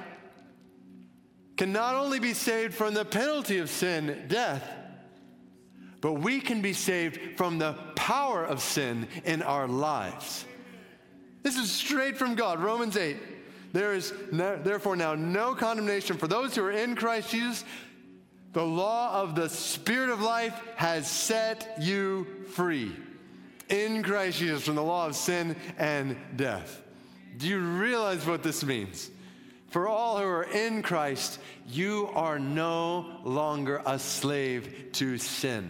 can 1.57 1.73
not 1.73 1.95
only 1.95 2.19
be 2.19 2.35
saved 2.35 2.75
from 2.75 2.95
the 2.95 3.05
penalty 3.05 3.59
of 3.59 3.71
sin, 3.71 4.25
death, 4.29 4.69
but 6.01 6.15
we 6.15 6.41
can 6.41 6.61
be 6.61 6.73
saved 6.73 7.37
from 7.37 7.59
the 7.59 7.75
power 7.95 8.45
of 8.45 8.61
sin 8.61 9.09
in 9.25 9.43
our 9.43 9.67
lives. 9.67 10.45
This 11.43 11.57
is 11.57 11.71
straight 11.71 12.17
from 12.17 12.35
God, 12.35 12.61
Romans 12.61 12.97
8. 12.97 13.17
There 13.75 13.93
is 13.93 14.15
no, 14.31 14.57
therefore 14.57 14.95
now 14.95 15.17
no 15.17 15.57
condemnation 15.57 16.17
for 16.17 16.29
those 16.29 16.55
who 16.55 16.63
are 16.63 16.71
in 16.71 16.95
Christ 16.95 17.31
Jesus. 17.31 17.65
The 18.53 18.65
law 18.65 19.21
of 19.21 19.35
the 19.35 19.49
Spirit 19.49 20.11
of 20.11 20.21
life 20.21 20.55
has 20.77 21.11
set 21.11 21.79
you 21.81 22.25
free 22.53 22.95
in 23.69 24.05
Christ 24.05 24.39
Jesus 24.39 24.65
from 24.65 24.77
the 24.77 24.83
law 24.85 25.09
of 25.09 25.17
sin 25.17 25.57
and 25.77 26.17
death. 26.37 26.83
Do 27.37 27.49
you 27.49 27.59
realize 27.59 28.25
what 28.25 28.45
this 28.45 28.63
means? 28.63 29.11
For 29.71 29.89
all 29.89 30.19
who 30.19 30.25
are 30.25 30.45
in 30.45 30.83
Christ, 30.83 31.41
you 31.67 32.09
are 32.15 32.39
no 32.39 33.23
longer 33.25 33.83
a 33.85 33.99
slave 33.99 34.91
to 34.93 35.19
sin. 35.19 35.69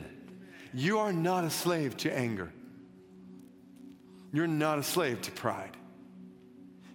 You 0.74 0.98
are 0.98 1.12
not 1.14 1.44
a 1.44 1.50
slave 1.50 1.96
to 1.98 2.14
anger. 2.14 2.52
You're 4.30 4.46
not 4.46 4.78
a 4.78 4.82
slave 4.82 5.22
to 5.22 5.30
pride. 5.30 5.74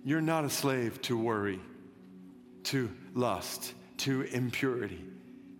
You're 0.03 0.21
not 0.21 0.45
a 0.45 0.49
slave 0.49 1.01
to 1.03 1.17
worry, 1.17 1.59
to 2.65 2.89
lust, 3.13 3.73
to 3.97 4.21
impurity. 4.21 5.03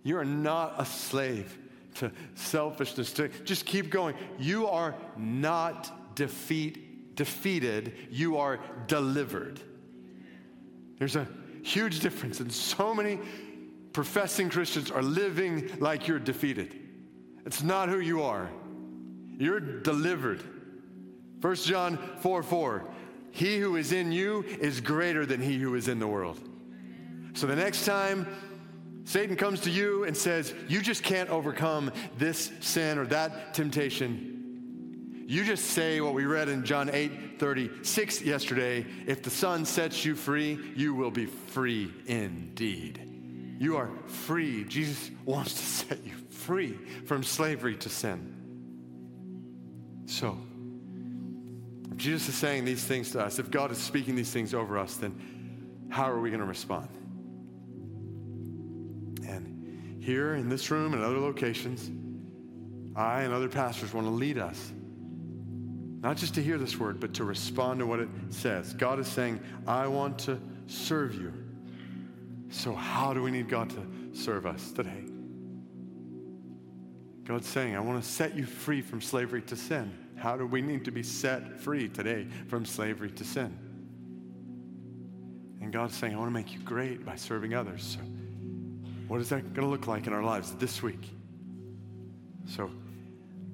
You 0.03 0.17
are 0.17 0.25
not 0.25 0.75
a 0.77 0.85
slave 0.85 1.57
to 1.95 2.11
selfishness, 2.35 3.13
to 3.13 3.27
just 3.43 3.65
keep 3.65 3.89
going. 3.89 4.15
You 4.37 4.67
are 4.67 4.95
not 5.17 6.15
defeat, 6.15 7.15
defeated, 7.15 7.93
you 8.09 8.37
are 8.37 8.59
delivered. 8.87 9.59
There's 10.97 11.15
a 11.15 11.27
huge 11.63 11.99
difference, 11.99 12.39
and 12.39 12.51
so 12.51 12.93
many 12.93 13.19
professing 13.93 14.49
Christians 14.49 14.91
are 14.91 15.01
living 15.01 15.69
like 15.79 16.07
you're 16.07 16.19
defeated. 16.19 16.75
It's 17.45 17.63
not 17.63 17.89
who 17.89 17.99
you 17.99 18.23
are. 18.23 18.49
You're 19.37 19.59
delivered. 19.59 20.43
1 21.41 21.55
John 21.55 21.97
4 22.19 22.43
4. 22.43 22.93
He 23.31 23.57
who 23.59 23.75
is 23.75 23.91
in 23.91 24.11
you 24.11 24.43
is 24.59 24.81
greater 24.81 25.25
than 25.25 25.41
he 25.41 25.57
who 25.57 25.75
is 25.75 25.87
in 25.87 25.99
the 25.99 26.07
world. 26.07 26.39
So 27.33 27.47
the 27.47 27.55
next 27.55 27.85
time 27.85 28.27
Satan 29.05 29.35
comes 29.35 29.61
to 29.61 29.71
you 29.71 30.03
and 30.03 30.15
says, 30.15 30.53
You 30.67 30.81
just 30.81 31.03
can't 31.03 31.29
overcome 31.29 31.91
this 32.17 32.51
sin 32.59 32.97
or 32.97 33.05
that 33.07 33.53
temptation, 33.53 34.39
you 35.29 35.43
just 35.43 35.65
say 35.65 36.01
what 36.01 36.15
we 36.15 36.25
read 36.25 36.49
in 36.49 36.65
John 36.65 36.89
8 36.91 37.39
36 37.39 38.23
yesterday 38.23 38.83
if 39.05 39.21
the 39.21 39.29
Son 39.29 39.63
sets 39.63 40.03
you 40.03 40.15
free, 40.15 40.57
you 40.75 40.95
will 40.95 41.11
be 41.11 41.27
free 41.27 41.93
indeed. 42.07 42.99
You 43.59 43.77
are 43.77 43.91
free. 44.07 44.63
Jesus 44.63 45.11
wants 45.25 45.53
to 45.53 45.61
set 45.61 46.03
you 46.03 46.15
free 46.31 46.73
from 47.05 47.21
slavery 47.21 47.75
to 47.75 47.89
sin. 47.89 48.35
So, 50.07 50.35
Jesus 51.99 52.29
is 52.29 52.35
saying 52.35 52.65
these 52.65 52.83
things 52.83 53.11
to 53.11 53.19
us, 53.19 53.39
if 53.39 53.51
God 53.51 53.71
is 53.71 53.77
speaking 53.77 54.15
these 54.15 54.31
things 54.31 54.53
over 54.53 54.77
us, 54.77 54.95
then 54.95 55.87
how 55.89 56.09
are 56.09 56.19
we 56.19 56.29
going 56.29 56.39
to 56.39 56.45
respond? 56.45 56.87
And 59.27 60.01
here 60.01 60.35
in 60.35 60.47
this 60.47 60.71
room 60.71 60.93
and 60.93 61.03
other 61.03 61.19
locations, 61.19 61.91
I 62.95 63.21
and 63.21 63.33
other 63.33 63.49
pastors 63.49 63.93
want 63.93 64.07
to 64.07 64.11
lead 64.11 64.37
us 64.37 64.71
not 66.01 66.15
just 66.15 66.33
to 66.35 66.41
hear 66.41 66.57
this 66.57 66.77
word, 66.77 66.99
but 66.99 67.13
to 67.15 67.25
respond 67.25 67.79
to 67.79 67.85
what 67.85 67.99
it 67.99 68.07
says. 68.29 68.73
God 68.73 68.99
is 68.99 69.07
saying, 69.07 69.41
I 69.67 69.87
want 69.87 70.17
to 70.19 70.39
serve 70.67 71.13
you. 71.15 71.33
So, 72.49 72.73
how 72.73 73.13
do 73.13 73.21
we 73.21 73.31
need 73.31 73.49
God 73.49 73.69
to 73.71 73.85
serve 74.13 74.45
us 74.45 74.71
today? 74.71 75.03
God's 77.25 77.47
saying, 77.47 77.75
I 77.75 77.81
want 77.81 78.01
to 78.01 78.09
set 78.09 78.35
you 78.35 78.45
free 78.45 78.81
from 78.81 79.01
slavery 79.01 79.41
to 79.43 79.55
sin. 79.55 79.91
How 80.19 80.35
do 80.35 80.45
we 80.45 80.61
need 80.61 80.83
to 80.85 80.91
be 80.91 81.01
set 81.01 81.59
free 81.61 81.87
today 81.87 82.27
from 82.47 82.65
slavery 82.65 83.09
to 83.11 83.23
sin? 83.23 83.57
And 85.61 85.71
God's 85.71 85.95
saying, 85.95 86.13
I 86.13 86.17
want 86.17 86.29
to 86.29 86.33
make 86.33 86.53
you 86.53 86.59
great 86.59 87.05
by 87.05 87.15
serving 87.15 87.53
others. 87.53 87.97
So, 87.97 87.99
what 89.07 89.21
is 89.21 89.29
that 89.29 89.53
going 89.53 89.65
to 89.65 89.71
look 89.71 89.87
like 89.87 90.07
in 90.07 90.13
our 90.13 90.23
lives 90.23 90.51
this 90.55 90.83
week? 90.83 91.09
So, 92.47 92.69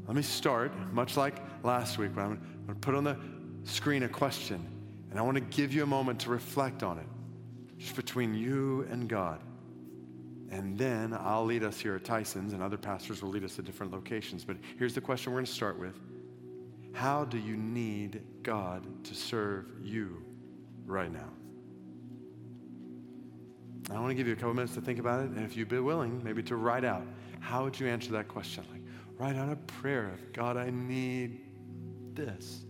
let 0.08 0.16
me 0.16 0.24
start, 0.24 0.72
much 0.92 1.18
like 1.18 1.36
last 1.64 1.98
week, 1.98 2.16
when 2.16 2.26
I'm 2.26 2.36
going 2.66 2.68
to 2.68 2.76
put 2.76 2.96
on 2.96 3.04
the 3.04 3.18
screen 3.64 4.04
a 4.04 4.10
question, 4.10 4.66
and 5.12 5.20
I 5.20 5.22
want 5.22 5.36
to 5.36 5.42
give 5.42 5.72
you 5.72 5.84
a 5.84 5.88
moment 5.88 6.20
to 6.22 6.30
reflect 6.30 6.82
on 6.82 6.98
it, 6.98 7.08
just 7.78 7.96
between 7.96 8.34
you 8.34 8.88
and 8.90 9.08
God. 9.08 9.42
And 10.50 10.78
then 10.78 11.14
I'll 11.14 11.46
lead 11.46 11.64
us 11.64 11.80
here 11.80 11.96
at 11.96 12.04
Tysons, 12.04 12.54
and 12.54 12.64
other 12.64 12.78
pastors 12.78 13.22
will 13.22 13.30
lead 13.30 13.44
us 13.44 13.56
to 13.56 13.62
different 13.62 13.92
locations. 13.92 14.44
But 14.44 14.58
here's 14.78 14.96
the 14.96 15.02
question 15.02 15.32
we're 15.32 15.40
going 15.40 15.46
to 15.46 15.52
start 15.52 15.80
with 15.80 15.96
How 16.96 17.26
do 17.26 17.38
you 17.38 17.58
need 17.58 18.24
God 18.42 18.86
to 19.04 19.14
serve 19.14 19.66
you 19.84 20.24
right 20.86 21.12
now? 21.12 21.30
I 23.92 24.00
want 24.00 24.12
to 24.12 24.16
give 24.16 24.28
you 24.28 24.34
a 24.34 24.36
couple 24.38 24.54
minutes 24.54 24.76
to 24.76 24.82
think 24.82 25.00
about 25.00 25.26
it, 25.26 25.32
and 25.32 25.44
if 25.46 25.58
you'd 25.58 25.68
be 25.68 25.80
willing, 25.80 26.24
maybe 26.24 26.42
to 26.44 26.56
write 26.56 26.86
out 26.86 27.06
how 27.42 27.66
would 27.66 27.78
you 27.78 27.88
answer 27.88 28.14
that 28.14 28.30
question? 28.30 28.64
Like, 28.72 28.82
write 29.18 29.36
out 29.36 29.52
a 29.52 29.58
prayer 29.58 30.10
of 30.10 30.32
God, 30.32 30.56
I 30.56 30.70
need 30.70 31.42
this. 32.14 32.64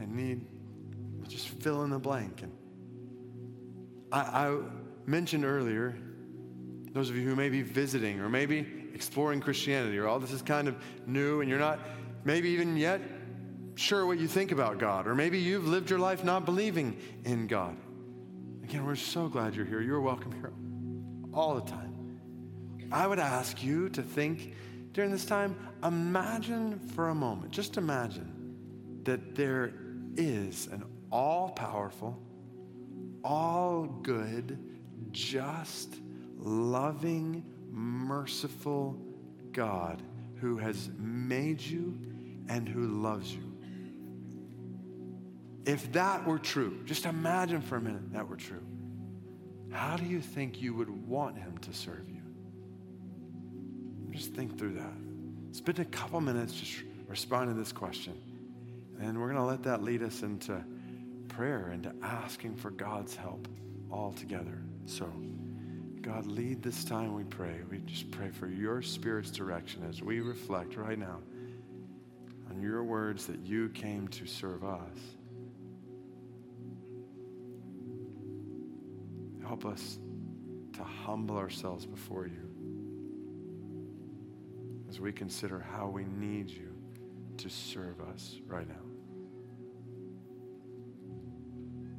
I 0.00 0.06
need, 0.06 0.46
just 1.26 1.48
fill 1.48 1.82
in 1.82 1.90
the 1.90 1.98
blank. 1.98 2.42
And 2.42 2.52
I, 4.12 4.20
I 4.20 4.58
mentioned 5.06 5.44
earlier 5.44 5.98
those 6.92 7.10
of 7.10 7.16
you 7.16 7.22
who 7.28 7.34
may 7.34 7.48
be 7.48 7.62
visiting 7.62 8.20
or 8.20 8.28
maybe 8.28 8.64
exploring 8.94 9.40
Christianity, 9.40 9.98
or 9.98 10.06
all 10.06 10.20
this 10.20 10.32
is 10.32 10.40
kind 10.40 10.68
of 10.68 10.76
new 11.04 11.40
and 11.40 11.50
you're 11.50 11.58
not 11.58 11.80
maybe 12.28 12.50
even 12.50 12.76
yet 12.76 13.00
sure 13.74 14.04
what 14.04 14.18
you 14.18 14.28
think 14.28 14.52
about 14.52 14.78
God, 14.78 15.06
or 15.06 15.14
maybe 15.14 15.38
you've 15.38 15.66
lived 15.66 15.88
your 15.88 15.98
life 15.98 16.24
not 16.24 16.44
believing 16.44 16.94
in 17.24 17.46
God. 17.46 17.74
Again, 18.62 18.84
we're 18.84 18.96
so 18.96 19.28
glad 19.28 19.54
you're 19.54 19.64
here. 19.64 19.80
You're 19.80 20.02
welcome 20.02 20.32
here 20.32 20.52
all 21.32 21.54
the 21.54 21.70
time. 21.70 22.20
I 22.92 23.06
would 23.06 23.18
ask 23.18 23.64
you 23.64 23.88
to 23.88 24.02
think 24.02 24.52
during 24.92 25.10
this 25.10 25.24
time, 25.24 25.56
imagine 25.82 26.78
for 26.94 27.08
a 27.08 27.14
moment, 27.14 27.50
just 27.50 27.78
imagine 27.78 29.00
that 29.04 29.34
there 29.34 29.72
is 30.18 30.66
an 30.66 30.84
all 31.10 31.48
powerful, 31.48 32.20
all 33.24 33.86
good, 34.02 34.58
just, 35.12 35.94
loving, 36.36 37.42
merciful 37.70 39.00
God 39.52 40.02
who 40.40 40.58
has 40.58 40.90
made 40.98 41.62
you 41.62 41.98
and 42.48 42.68
who 42.68 42.86
loves 43.02 43.32
you. 43.32 43.42
If 45.66 45.92
that 45.92 46.26
were 46.26 46.38
true, 46.38 46.80
just 46.86 47.04
imagine 47.04 47.60
for 47.60 47.76
a 47.76 47.80
minute 47.80 48.12
that 48.12 48.26
were 48.26 48.36
true. 48.36 48.64
How 49.70 49.96
do 49.96 50.06
you 50.06 50.20
think 50.20 50.62
you 50.62 50.72
would 50.74 50.88
want 50.88 51.36
him 51.36 51.58
to 51.58 51.74
serve 51.74 52.08
you? 52.08 52.22
Just 54.10 54.32
think 54.32 54.58
through 54.58 54.74
that. 54.74 54.94
Spend 55.52 55.78
a 55.78 55.84
couple 55.84 56.20
minutes 56.20 56.54
just 56.54 56.84
responding 57.06 57.54
to 57.54 57.60
this 57.60 57.72
question. 57.72 58.14
And 59.00 59.20
we're 59.20 59.26
going 59.26 59.36
to 59.36 59.44
let 59.44 59.62
that 59.64 59.82
lead 59.82 60.02
us 60.02 60.22
into 60.22 60.64
prayer, 61.28 61.70
into 61.72 61.92
asking 62.02 62.56
for 62.56 62.70
God's 62.70 63.14
help 63.14 63.46
all 63.90 64.12
together. 64.12 64.62
So, 64.86 65.04
God, 66.00 66.26
lead 66.26 66.62
this 66.62 66.84
time, 66.84 67.14
we 67.14 67.24
pray. 67.24 67.60
We 67.70 67.78
just 67.80 68.10
pray 68.10 68.30
for 68.30 68.48
your 68.48 68.80
Spirit's 68.80 69.30
direction 69.30 69.84
as 69.88 70.02
we 70.02 70.20
reflect 70.20 70.76
right 70.76 70.98
now 70.98 71.18
on 72.50 72.60
your 72.60 72.82
words 72.82 73.26
that 73.26 73.40
you 73.44 73.68
came 73.70 74.08
to 74.08 74.26
serve 74.26 74.64
us. 74.64 74.98
Help 79.46 79.64
us 79.64 79.98
to 80.74 80.82
humble 80.82 81.36
ourselves 81.36 81.86
before 81.86 82.26
you 82.26 82.48
as 84.88 85.00
we 85.00 85.12
consider 85.12 85.58
how 85.58 85.88
we 85.88 86.04
need 86.04 86.48
you 86.50 86.72
to 87.38 87.48
serve 87.48 88.00
us 88.00 88.36
right 88.46 88.68
now. 88.68 88.87